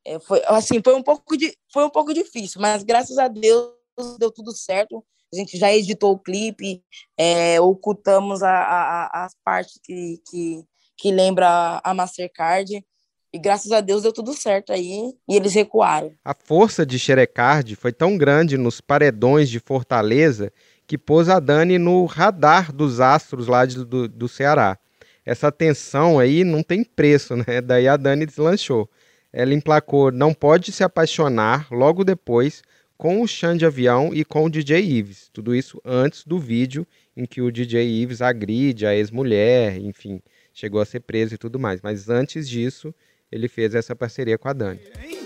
É, 0.05 0.19
foi 0.19 0.41
assim, 0.45 0.81
foi 0.83 0.95
um 0.95 1.03
pouco 1.03 1.37
de, 1.37 1.55
foi 1.71 1.83
um 1.83 1.89
pouco 1.89 2.13
difícil, 2.13 2.61
mas 2.61 2.83
graças 2.83 3.17
a 3.17 3.27
Deus 3.27 3.73
deu 4.17 4.31
tudo 4.31 4.51
certo. 4.55 5.05
A 5.33 5.35
gente 5.35 5.57
já 5.57 5.71
editou 5.71 6.13
o 6.13 6.19
clipe, 6.19 6.81
é, 7.17 7.59
ocultamos 7.61 8.41
a, 8.41 8.49
a- 8.51 9.25
as 9.25 9.35
partes 9.43 9.79
que, 9.83 10.19
que, 10.29 10.63
que 10.97 11.11
lembra 11.11 11.79
a 11.83 11.93
Mastercard. 11.93 12.83
E 13.31 13.37
graças 13.37 13.71
a 13.71 13.79
Deus 13.79 14.01
deu 14.01 14.11
tudo 14.11 14.33
certo 14.33 14.73
aí 14.73 15.13
e 15.29 15.35
eles 15.35 15.53
recuaram. 15.53 16.11
A 16.25 16.33
força 16.33 16.83
de 16.83 16.97
Xerecard 16.97 17.75
foi 17.75 17.93
tão 17.93 18.17
grande 18.17 18.57
nos 18.57 18.81
paredões 18.81 19.49
de 19.49 19.59
Fortaleza 19.59 20.51
que 20.87 20.97
pôs 20.97 21.29
a 21.29 21.39
Dani 21.39 21.77
no 21.77 22.05
radar 22.05 22.73
dos 22.73 22.99
astros 22.99 23.45
lá 23.45 23.67
de- 23.67 23.85
do, 23.85 24.07
do 24.07 24.27
Ceará. 24.27 24.79
Essa 25.23 25.51
tensão 25.51 26.17
aí 26.17 26.43
não 26.43 26.63
tem 26.63 26.83
preço, 26.83 27.35
né? 27.35 27.61
Daí 27.63 27.87
a 27.87 27.95
Dani 27.97 28.25
deslanchou. 28.25 28.89
Ela 29.31 29.53
emplacou 29.53 30.11
Não 30.11 30.33
Pode 30.33 30.71
Se 30.71 30.83
Apaixonar 30.83 31.67
logo 31.71 32.03
depois 32.03 32.63
com 32.99 33.21
o 33.21 33.27
Xande 33.27 33.65
Avião 33.65 34.13
e 34.13 34.25
com 34.25 34.43
o 34.43 34.49
DJ 34.49 34.81
Ives. 34.81 35.29
Tudo 35.31 35.55
isso 35.55 35.81
antes 35.85 36.25
do 36.25 36.37
vídeo 36.37 36.85
em 37.15 37.25
que 37.25 37.41
o 37.41 37.49
DJ 37.49 37.87
Ives 38.01 38.21
agride 38.21 38.85
a 38.85 38.93
ex-mulher, 38.93 39.77
enfim, 39.77 40.21
chegou 40.53 40.81
a 40.81 40.85
ser 40.85 40.99
preso 40.99 41.33
e 41.33 41.37
tudo 41.37 41.57
mais. 41.57 41.79
Mas 41.81 42.09
antes 42.09 42.47
disso, 42.47 42.93
ele 43.31 43.47
fez 43.47 43.73
essa 43.73 43.95
parceria 43.95 44.37
com 44.37 44.49
a 44.49 44.53
Dani. 44.53 44.81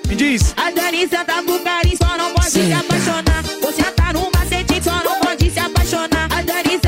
Me 0.08 0.16
diz. 0.16 0.54
A 0.56 0.70
Dani 0.70 1.08
só 1.08 1.26
não 2.16 2.32
pode 2.36 2.52
se 2.52 2.72
apaixonar. 2.72 3.42
Você 3.42 3.92
tá 3.92 4.14
no 4.14 4.30
macete, 4.32 4.84
só 4.84 5.04
não 5.04 5.20
pode 5.20 5.50
se 5.50 5.60
apaixonar. 5.60 6.32
A 6.32 6.42
Dani 6.44 6.80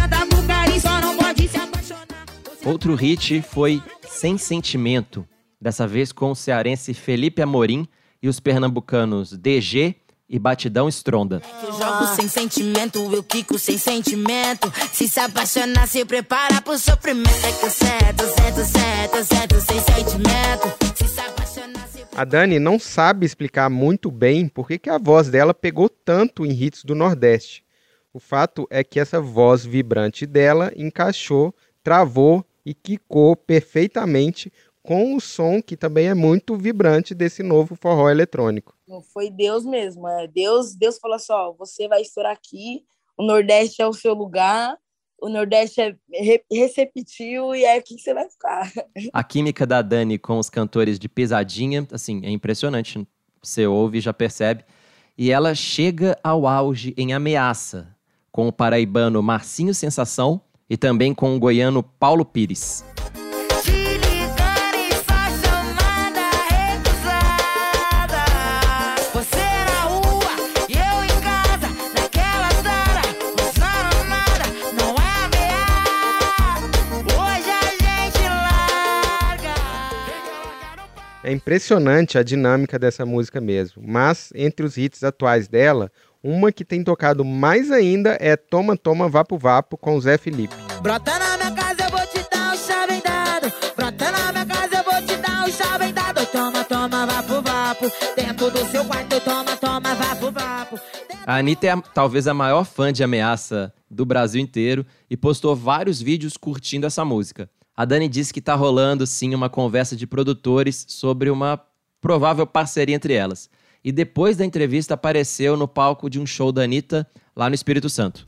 só 0.79 1.01
não 1.01 1.17
pode 1.17 1.49
se 1.49 1.57
apaixonar. 1.57 2.25
Você 2.43 2.69
Outro 2.69 2.93
hit 2.93 3.41
foi 3.41 3.81
Sem 4.07 4.37
Sentimento, 4.37 5.27
dessa 5.59 5.87
vez 5.87 6.11
com 6.11 6.29
o 6.29 6.35
cearense 6.35 6.93
Felipe 6.93 7.41
Amorim 7.41 7.87
e 8.21 8.27
os 8.29 8.39
pernambucanos 8.39 9.35
DG 9.35 9.95
e 10.27 10.39
Batidão 10.39 10.89
Estronda. 10.89 11.41
Eu 11.63 11.73
jogo 11.73 12.07
sem 12.15 12.27
sentimento, 12.27 12.99
eu 13.13 13.23
quico 13.23 13.57
sem 13.59 13.77
sentimento. 13.77 14.71
Se 14.91 15.07
se 15.07 15.19
apaixonar, 15.19 15.87
se 15.87 16.03
prepara 16.03 16.61
pro 16.61 16.77
sofrimento. 16.77 17.29
É 17.29 17.51
que 17.51 17.65
eu 17.65 17.69
sento, 17.69 18.23
sento, 18.23 18.65
sento, 18.65 19.23
sento 19.23 19.61
sem 19.61 19.79
sentimento. 19.81 20.95
Se 20.95 21.07
se 21.07 21.19
apaixonar, 21.19 21.87
se 21.87 22.03
A 22.15 22.25
Dani 22.25 22.59
não 22.59 22.79
sabe 22.79 23.25
explicar 23.25 23.69
muito 23.69 24.09
bem 24.09 24.47
por 24.47 24.67
que, 24.67 24.79
que 24.79 24.89
a 24.89 24.97
voz 24.97 25.29
dela 25.29 25.53
pegou 25.53 25.89
tanto 25.89 26.45
em 26.45 26.51
hits 26.51 26.83
do 26.83 26.95
Nordeste. 26.95 27.63
O 28.11 28.19
fato 28.19 28.65
é 28.69 28.83
que 28.83 28.99
essa 28.99 29.19
voz 29.19 29.65
vibrante 29.65 30.25
dela 30.25 30.71
encaixou, 30.75 31.53
travou 31.83 32.45
e 32.65 32.73
quicou 32.73 33.35
perfeitamente 33.35 34.51
com 34.85 35.15
o 35.15 35.19
som 35.19 35.61
que 35.61 35.75
também 35.75 36.07
é 36.07 36.13
muito 36.13 36.55
vibrante 36.55 37.15
desse 37.15 37.41
novo 37.41 37.75
forró 37.75 38.09
eletrônico. 38.09 38.75
Foi 39.11 39.31
Deus 39.31 39.65
mesmo. 39.65 40.07
É. 40.07 40.27
Deus, 40.27 40.75
Deus 40.75 40.97
falou 40.99 41.15
assim: 41.15 41.33
ó, 41.33 41.53
você 41.53 41.87
vai 41.87 42.01
estourar 42.01 42.31
aqui, 42.31 42.83
o 43.17 43.25
Nordeste 43.25 43.81
é 43.81 43.87
o 43.87 43.93
seu 43.93 44.13
lugar, 44.13 44.77
o 45.19 45.27
Nordeste 45.27 45.81
é 45.81 45.95
receptivo 46.51 47.55
e 47.55 47.65
é 47.65 47.77
aqui 47.77 47.95
que 47.95 48.01
você 48.01 48.13
vai 48.13 48.29
ficar. 48.29 48.71
A 49.11 49.23
química 49.23 49.65
da 49.65 49.81
Dani 49.81 50.19
com 50.19 50.37
os 50.37 50.49
cantores 50.49 50.99
de 50.99 51.09
pesadinha, 51.09 51.87
assim, 51.91 52.21
é 52.23 52.29
impressionante. 52.29 53.05
Você 53.41 53.65
ouve 53.65 53.97
e 53.97 54.01
já 54.01 54.13
percebe. 54.13 54.63
E 55.17 55.31
ela 55.31 55.55
chega 55.55 56.17
ao 56.23 56.45
auge 56.45 56.93
em 56.97 57.13
ameaça, 57.13 57.95
com 58.31 58.47
o 58.47 58.51
paraibano 58.51 59.23
Marcinho 59.23 59.73
Sensação 59.73 60.41
e 60.69 60.75
também 60.75 61.13
com 61.13 61.35
o 61.35 61.39
goiano 61.39 61.81
Paulo 61.81 62.25
Pires. 62.25 62.83
É 81.25 81.31
impressionante 81.31 82.19
a 82.19 82.23
dinâmica 82.23 82.77
dessa 82.77 83.03
música 83.03 83.41
mesmo. 83.41 83.81
Mas 83.83 84.29
entre 84.35 84.63
os 84.63 84.77
hits 84.77 85.03
atuais 85.03 85.47
dela, 85.47 85.91
uma 86.23 86.51
que 86.51 86.63
tem 86.63 86.83
tocado 86.83 87.25
mais 87.25 87.71
ainda 87.71 88.15
é 88.21 88.37
Toma 88.37 88.77
Toma 88.77 89.09
Vapo 89.09 89.35
Vapo 89.35 89.75
com 89.75 89.99
Zé 89.99 90.19
Felipe. 90.19 90.53
Brota 90.83 91.17
na 91.17 91.35
minha 91.35 91.51
casa, 91.51 91.83
eu 91.83 91.89
vou 91.89 92.05
te 92.05 92.29
dar 92.29 92.55
chave 92.55 93.01
dado. 93.01 93.51
Brota 93.75 94.11
na 94.11 94.31
minha 94.33 94.45
casa, 94.45 94.75
eu 94.75 94.83
vou 94.83 95.01
te 95.01 95.15
dar 95.17 95.49
chave 95.49 95.91
dado. 95.91 96.25
Toma, 96.27 96.63
toma, 96.63 97.07
vapo, 97.07 97.41
vapo. 97.41 97.91
Dentro 98.15 98.51
do 98.51 98.65
seu 98.69 98.85
quarto, 98.85 99.19
toma, 99.21 99.57
toma, 99.57 99.95
vapo, 99.95 100.31
vapo. 100.31 100.79
A 101.25 101.37
Anitta 101.37 101.65
é 101.65 101.81
talvez 101.91 102.27
a 102.27 102.35
maior 102.35 102.65
fã 102.65 102.93
de 102.93 103.03
ameaça 103.03 103.73
do 103.89 104.05
Brasil 104.05 104.39
inteiro 104.39 104.85
e 105.09 105.17
postou 105.17 105.55
vários 105.55 105.99
vídeos 105.99 106.37
curtindo 106.37 106.85
essa 106.85 107.03
música. 107.03 107.49
A 107.77 107.83
Dani 107.83 108.07
disse 108.07 108.31
que 108.31 108.39
está 108.39 108.55
rolando 108.55 109.05
sim 109.05 109.35
uma 109.35 109.49
conversa 109.49 109.95
de 109.95 110.07
produtores 110.07 110.85
sobre 110.87 111.29
uma 111.29 111.59
provável 111.99 112.47
parceria 112.47 112.95
entre 112.95 113.13
elas. 113.13 113.49
E 113.83 113.91
depois 113.91 114.37
da 114.37 114.45
entrevista 114.45 114.93
apareceu 114.93 115.57
no 115.57 115.67
palco 115.67 116.09
de 116.09 116.19
um 116.19 116.25
show 116.25 116.51
da 116.51 116.63
Anitta 116.63 117.05
lá 117.35 117.49
no 117.49 117.55
Espírito 117.55 117.89
Santo. 117.89 118.27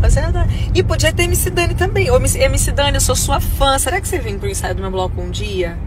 Tá 0.00 0.46
e 0.74 0.82
podia 0.82 1.12
ter 1.12 1.24
MC 1.24 1.50
Dani 1.50 1.74
também. 1.74 2.10
Ô, 2.10 2.16
MC 2.16 2.72
Dani, 2.72 2.96
eu 2.96 3.00
sou 3.00 3.14
sua 3.14 3.40
fã. 3.40 3.78
Será 3.78 4.00
que 4.00 4.08
você 4.08 4.18
vem 4.18 4.38
pro 4.38 4.48
ensaio 4.48 4.74
do 4.74 4.82
meu 4.82 4.90
bloco 4.90 5.20
um 5.20 5.30
dia? 5.30 5.78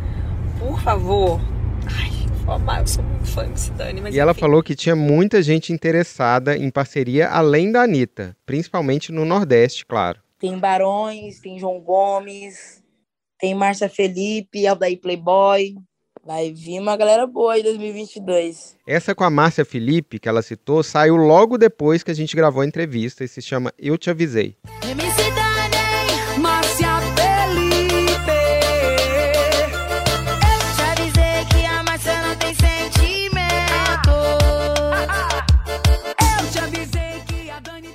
Por 0.58 0.80
favor. 0.82 1.42
Ai, 1.86 2.21
eu 2.80 2.88
sou 2.88 3.04
muito 3.04 3.26
fã. 3.26 3.48
Mas 4.02 4.16
e 4.16 4.20
ela 4.20 4.34
falou 4.34 4.62
que 4.62 4.76
tinha 4.76 4.96
muita 4.96 5.42
gente 5.42 5.72
interessada 5.72 6.58
em 6.58 6.70
parceria 6.70 7.30
além 7.30 7.72
da 7.72 7.84
Anitta, 7.84 8.36
principalmente 8.46 9.12
no 9.12 9.26
Nordeste, 9.26 9.86
claro. 9.86 10.20
Tem 10.40 10.58
Barões, 10.58 11.40
tem 11.40 11.60
João 11.60 11.80
Gomes, 11.80 12.82
tem 13.40 13.54
Márcia 13.54 13.88
Felipe, 13.88 14.66
Aldair 14.66 15.00
Playboy. 15.00 15.76
Vai 16.24 16.52
vir 16.54 16.80
uma 16.80 16.96
galera 16.96 17.26
boa 17.26 17.58
em 17.58 17.64
2022. 17.64 18.78
Essa 18.88 19.16
com 19.16 19.24
a 19.24 19.30
Márcia 19.30 19.66
Felipe, 19.66 20.20
que 20.20 20.30
ela 20.30 20.42
citou, 20.42 20.84
saiu 20.84 21.16
logo 21.16 21.58
depois 21.58 22.04
que 22.04 22.12
a 22.12 22.14
gente 22.14 22.36
gravou 22.36 22.62
a 22.62 22.66
entrevista 22.66 23.24
e 23.24 23.28
se 23.28 23.42
chama 23.42 23.74
Eu 23.78 23.98
Te 23.98 24.12
Avisei. 24.12 24.56
MC 24.84 25.31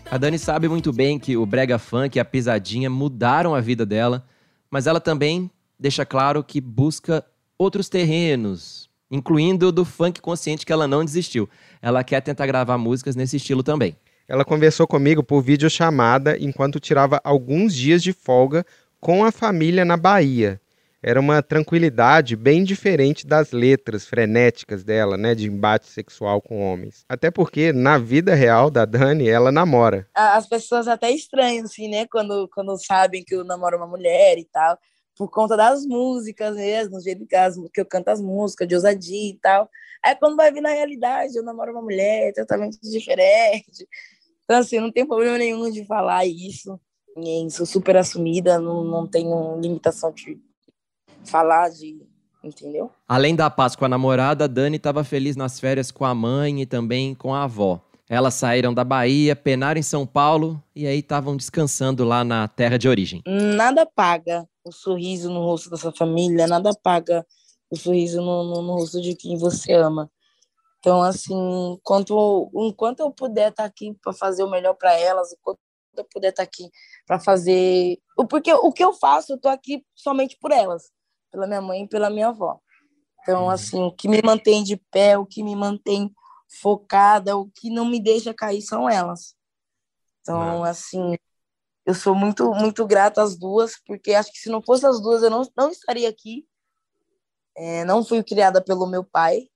A 0.09 0.19
Dani 0.19 0.39
sabe 0.39 0.69
muito 0.69 0.93
bem 0.93 1.19
que 1.19 1.37
o 1.37 1.45
brega 1.45 1.79
funk 1.79 2.17
e 2.17 2.21
a 2.21 2.25
pisadinha 2.25 2.89
mudaram 2.89 3.55
a 3.55 3.61
vida 3.61 3.85
dela, 3.85 4.25
mas 4.71 4.87
ela 4.87 5.01
também 5.01 5.51
deixa 5.79 6.07
claro 6.07 6.45
que 6.45 6.61
busca 6.61 7.25
outros 7.59 7.89
terrenos, 7.89 8.89
incluindo 9.11 9.73
do 9.73 9.85
funk 9.85 10.21
consciente 10.21 10.65
que 10.65 10.73
ela 10.73 10.87
não 10.87 11.05
desistiu. 11.05 11.49
Ela 11.83 12.05
quer 12.05 12.21
tentar 12.21 12.47
gravar 12.47 12.79
músicas 12.79 13.17
nesse 13.17 13.37
estilo 13.37 13.65
também. 13.65 13.97
Ela 14.29 14.45
conversou 14.45 14.87
comigo 14.87 15.25
por 15.25 15.43
videochamada 15.43 16.37
enquanto 16.39 16.81
tirava 16.81 17.21
alguns 17.25 17.75
dias 17.75 18.01
de 18.01 18.13
folga 18.13 18.65
com 19.01 19.25
a 19.25 19.33
família 19.33 19.85
na 19.85 19.97
Bahia 19.97 20.61
era 21.07 21.21
uma 21.21 21.41
tranquilidade 21.41 22.35
bem 22.35 22.65
diferente 22.65 23.25
das 23.25 23.53
letras 23.53 24.05
frenéticas 24.05 24.83
dela, 24.83 25.17
né, 25.17 25.37
de 25.37 25.47
embate 25.47 25.87
sexual 25.87 26.43
com 26.43 26.61
homens. 26.61 27.05
Até 27.09 27.31
porque 27.31 27.73
na 27.73 27.97
vida 27.97 28.35
real 28.35 28.69
da 28.73 28.85
Dani, 28.85 29.29
ela 29.29 29.53
namora. 29.53 30.09
As 30.13 30.49
pessoas 30.49 30.89
até 30.89 31.13
estranham 31.13 31.65
assim, 31.65 31.89
né, 31.89 32.09
quando 32.11 32.49
quando 32.53 32.77
sabem 32.77 33.23
que 33.25 33.37
eu 33.37 33.45
namoro 33.45 33.77
uma 33.77 33.87
mulher 33.87 34.37
e 34.37 34.45
tal, 34.47 34.77
por 35.17 35.31
conta 35.31 35.57
das 35.57 35.87
músicas 35.87 36.57
mesmo, 36.57 36.97
do 36.97 37.01
jeito 37.01 37.25
que, 37.25 37.81
eu 37.81 37.87
canto 37.87 38.09
as 38.09 38.21
músicas 38.21 38.67
de 38.67 38.75
ousadia 38.75 39.31
e 39.31 39.39
tal. 39.41 39.71
Aí 40.03 40.17
quando 40.17 40.35
vai 40.35 40.53
vir 40.53 40.61
na 40.61 40.71
realidade, 40.71 41.37
eu 41.37 41.45
namoro 41.45 41.71
uma 41.71 41.83
mulher, 41.83 42.33
totalmente 42.35 42.81
diferente. 42.83 43.87
Então 44.43 44.59
assim, 44.59 44.81
não 44.81 44.91
tem 44.91 45.07
problema 45.07 45.39
nenhum 45.39 45.71
de 45.71 45.85
falar 45.85 46.27
isso. 46.27 46.81
Sou 47.49 47.65
super 47.65 47.97
assumida, 47.97 48.59
não, 48.59 48.83
não 48.83 49.07
tenho 49.07 49.61
limitação 49.61 50.13
de 50.13 50.37
falar 51.27 51.69
de. 51.71 52.01
Entendeu? 52.43 52.93
Além 53.09 53.35
da 53.35 53.51
paz 53.51 53.75
com 53.75 53.85
a 53.85 53.89
namorada, 53.89 54.47
Dani 54.47 54.77
estava 54.77 55.03
feliz 55.03 55.35
nas 55.35 55.59
férias 55.59 55.91
com 55.91 56.05
a 56.05 56.15
mãe 56.15 56.63
e 56.63 56.67
também 56.67 57.13
com 57.13 57.35
a 57.35 57.43
avó. 57.43 57.81
Elas 58.09 58.35
saíram 58.35 58.73
da 58.73 58.85
Bahia, 58.85 59.35
penaram 59.35 59.81
em 59.81 59.83
São 59.83 60.07
Paulo 60.07 60.63
e 60.75 60.87
aí 60.87 61.01
estavam 61.01 61.37
descansando 61.37 62.05
lá 62.05 62.23
na 62.23 62.47
terra 62.47 62.79
de 62.79 62.89
origem. 62.89 63.21
Nada 63.27 63.85
paga 63.85 64.49
o 64.65 64.71
sorriso 64.71 65.29
no 65.29 65.41
rosto 65.41 65.69
da 65.69 65.77
sua 65.77 65.93
família, 65.93 66.47
nada 66.47 66.71
paga 66.85 67.27
o 67.69 67.77
sorriso 67.77 68.21
no, 68.21 68.45
no, 68.45 68.63
no 68.63 68.75
rosto 68.75 69.01
de 69.01 69.17
quem 69.17 69.37
você 69.37 69.73
ama. 69.73 70.09
Então, 70.79 71.03
assim, 71.03 71.35
enquanto, 71.73 72.49
enquanto 72.55 73.01
eu 73.01 73.11
puder 73.11 73.51
estar 73.51 73.65
aqui 73.65 73.93
para 74.01 74.13
fazer 74.13 74.45
o 74.45 74.51
melhor 74.51 74.75
para 74.75 74.95
elas, 74.95 75.33
enquanto 75.33 75.59
eu 75.97 76.05
puder 76.05 76.29
estar 76.29 76.45
aqui 76.45 76.71
para 77.05 77.19
fazer. 77.19 77.99
Porque 78.31 78.53
o 78.53 78.71
que 78.71 78.85
eu 78.85 78.93
faço, 78.93 79.33
eu 79.33 79.37
estou 79.37 79.51
aqui 79.51 79.85
somente 79.97 80.37
por 80.41 80.53
elas 80.53 80.95
pela 81.37 81.47
minha 81.47 81.61
mãe 81.61 81.83
e 81.83 81.89
pela 81.89 82.09
minha 82.09 82.29
avó. 82.29 82.59
Então, 83.21 83.45
uhum. 83.45 83.51
assim, 83.51 83.83
o 83.83 83.93
que 83.93 84.09
me 84.09 84.23
mantém 84.23 84.65
de 84.65 84.77
pé, 84.77 85.19
o 85.19 85.27
que 85.27 85.43
me 85.43 85.55
mantém 85.55 86.11
focada, 86.61 87.37
o 87.37 87.51
que 87.51 87.69
não 87.69 87.85
me 87.85 88.01
deixa 88.01 88.33
cair 88.33 88.63
são 88.63 88.89
elas. 88.89 89.37
Então, 90.23 90.65
assim, 90.65 91.17
eu 91.85 91.95
sou 91.95 92.15
muito, 92.15 92.51
muito 92.53 92.87
grata 92.87 93.23
às 93.23 93.37
duas, 93.37 93.75
porque 93.87 94.15
acho 94.15 94.33
que 94.33 94.39
se 94.39 94.49
não 94.49 94.63
fosse 94.63 94.87
as 94.87 95.01
duas, 95.01 95.23
eu 95.23 95.31
não, 95.31 95.43
não 95.57 95.71
estaria 95.71 96.09
aqui. 96.09 96.47
É, 97.55 97.85
não 97.85 98.05
fui 98.05 98.23
criada 98.23 98.63
pelo 98.63 98.87
meu 98.87 99.05
pai, 99.05 99.49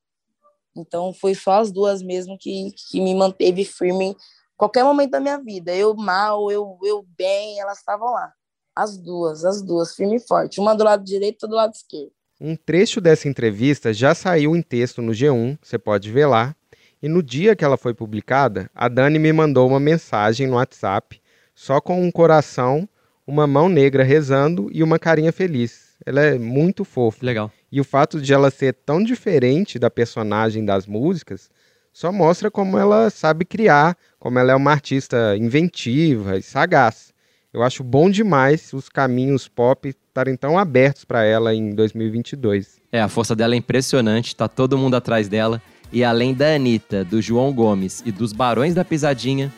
então 0.75 1.13
foi 1.13 1.35
só 1.35 1.61
as 1.61 1.71
duas 1.71 2.03
mesmo 2.03 2.39
que, 2.39 2.73
que 2.73 3.01
me 3.01 3.15
manteve 3.15 3.65
firme 3.65 4.17
qualquer 4.57 4.85
momento 4.85 5.11
da 5.11 5.21
minha 5.21 5.39
vida. 5.39 5.75
Eu 5.75 5.95
mal, 5.95 6.51
eu, 6.51 6.79
eu 6.83 7.03
bem, 7.03 7.61
elas 7.61 7.79
estavam 7.79 8.11
lá. 8.11 8.33
As 8.81 8.97
duas, 8.97 9.45
as 9.45 9.61
duas, 9.61 9.95
firme 9.95 10.17
e 10.17 10.19
forte. 10.19 10.59
Uma 10.59 10.75
do 10.75 10.83
lado 10.83 11.05
direito, 11.05 11.35
outra 11.35 11.49
do 11.49 11.55
lado 11.55 11.75
esquerdo. 11.75 12.13
Um 12.41 12.57
trecho 12.57 12.99
dessa 12.99 13.29
entrevista 13.29 13.93
já 13.93 14.15
saiu 14.15 14.57
em 14.57 14.63
texto 14.63 15.03
no 15.03 15.13
G1, 15.13 15.59
você 15.61 15.79
pode 15.79 16.11
ver 16.11 16.25
lá. 16.25 16.57
E 17.03 17.07
no 17.07 17.23
dia 17.23 17.55
que 17.55 17.63
ela 17.63 17.77
foi 17.77 17.93
publicada, 17.93 18.71
a 18.75 18.89
Dani 18.89 19.19
me 19.19 19.31
mandou 19.35 19.69
uma 19.69 19.79
mensagem 19.79 20.47
no 20.47 20.55
WhatsApp, 20.55 21.21
só 21.55 21.79
com 21.79 22.03
um 22.03 22.11
coração, 22.11 22.89
uma 23.27 23.47
mão 23.47 23.69
negra 23.69 24.03
rezando 24.03 24.71
e 24.73 24.83
uma 24.83 24.99
carinha 24.99 25.31
feliz. 25.31 25.95
Ela 26.07 26.23
é 26.23 26.39
muito 26.39 26.83
fofa. 26.83 27.27
Legal. 27.27 27.53
E 27.71 27.83
o 27.83 27.85
fato 27.85 28.19
de 28.19 28.33
ela 28.33 28.51
ser 28.51 28.73
tão 28.73 29.05
diferente 29.05 29.79
da 29.79 29.91
personagem 29.91 30.65
das 30.65 30.87
músicas 30.87 31.51
só 31.93 32.11
mostra 32.11 32.51
como 32.51 32.79
ela 32.79 33.11
sabe 33.11 33.45
criar, 33.45 33.95
como 34.19 34.39
ela 34.39 34.53
é 34.53 34.55
uma 34.55 34.71
artista 34.71 35.37
inventiva 35.37 36.39
e 36.39 36.43
sagaz. 36.43 37.10
Eu 37.53 37.65
acho 37.65 37.83
bom 37.83 38.09
demais 38.09 38.73
os 38.73 38.89
caminhos 38.89 39.49
pop 39.49 39.89
estarem 39.89 40.37
tão 40.37 40.57
abertos 40.57 41.05
para 41.05 41.25
ela 41.25 41.53
em 41.53 41.75
2022. 41.75 42.81
É, 42.93 43.01
a 43.01 43.09
força 43.09 43.35
dela 43.35 43.55
é 43.55 43.59
impressionante, 43.59 44.37
tá 44.37 44.47
todo 44.47 44.79
mundo 44.79 44.95
atrás 44.95 45.29
dela. 45.29 45.61
E 45.93 46.05
além 46.05 46.33
da 46.33 46.55
Anitta, 46.55 47.05
do 47.05 47.21
João 47.21 47.53
Gomes 47.53 48.05
e 48.07 48.13
dos 48.13 48.33
Barões 48.33 48.75
da 48.75 48.85
Pisadinha, 48.85 49.53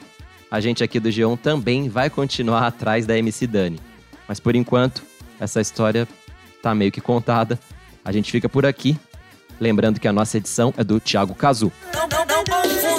a 0.51 0.59
gente 0.59 0.83
aqui 0.83 0.99
do 0.99 1.11
G1 1.11 1.39
também 1.39 1.91
vai 1.91 2.09
continuar 2.09 2.67
atrás 2.67 3.05
da 3.05 3.17
MC 3.19 3.47
Dani. 3.47 3.79
Mas 4.27 4.41
por 4.41 4.57
enquanto, 4.57 5.03
essa 5.39 5.61
história 5.61 6.09
tá 6.63 6.75
meio 6.75 6.91
que 6.91 7.01
contada. 7.01 7.59
A 8.03 8.11
gente 8.11 8.33
fica 8.33 8.49
por 8.49 8.65
aqui. 8.65 8.99
Lembrando 9.61 10.01
que 10.01 10.09
a 10.09 10.13
nossa 10.13 10.39
edição 10.39 10.73
é 10.79 10.83
do 10.83 10.99
Thiago 10.99 11.35
Cazu. 11.35 11.71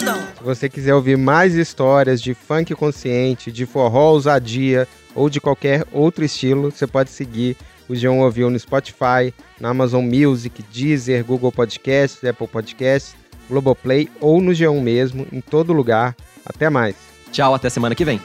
Se 0.04 0.44
você 0.44 0.68
quiser 0.68 0.94
ouvir 0.94 1.18
mais 1.18 1.56
histórias 1.56 2.22
de 2.22 2.34
funk 2.34 2.76
consciente, 2.76 3.52
de 3.52 3.66
forró 3.66 4.12
ousadia 4.12 4.88
ou 5.16 5.30
de 5.30 5.40
qualquer 5.40 5.86
outro 5.92 6.26
estilo, 6.26 6.72
você 6.72 6.86
pode 6.86 7.10
seguir 7.10 7.56
o 7.88 7.94
G1 7.94 8.22
Ouviu 8.22 8.50
no 8.50 8.60
Spotify, 8.60 9.34
na 9.60 9.70
Amazon 9.70 10.04
Music, 10.04 10.64
Deezer, 10.72 11.24
Google 11.24 11.52
Podcasts, 11.52 12.24
Apple 12.24 12.48
Podcasts, 12.48 13.16
Globoplay 13.50 14.10
ou 14.20 14.42
no 14.42 14.52
G1 14.52 14.82
mesmo, 14.82 15.28
em 15.32 15.40
todo 15.40 15.72
lugar. 15.72 16.16
Até 16.46 16.70
mais. 16.70 16.96
Tchau, 17.32 17.54
até 17.54 17.70
semana 17.70 17.96
que 17.96 18.06
vem. 18.06 18.20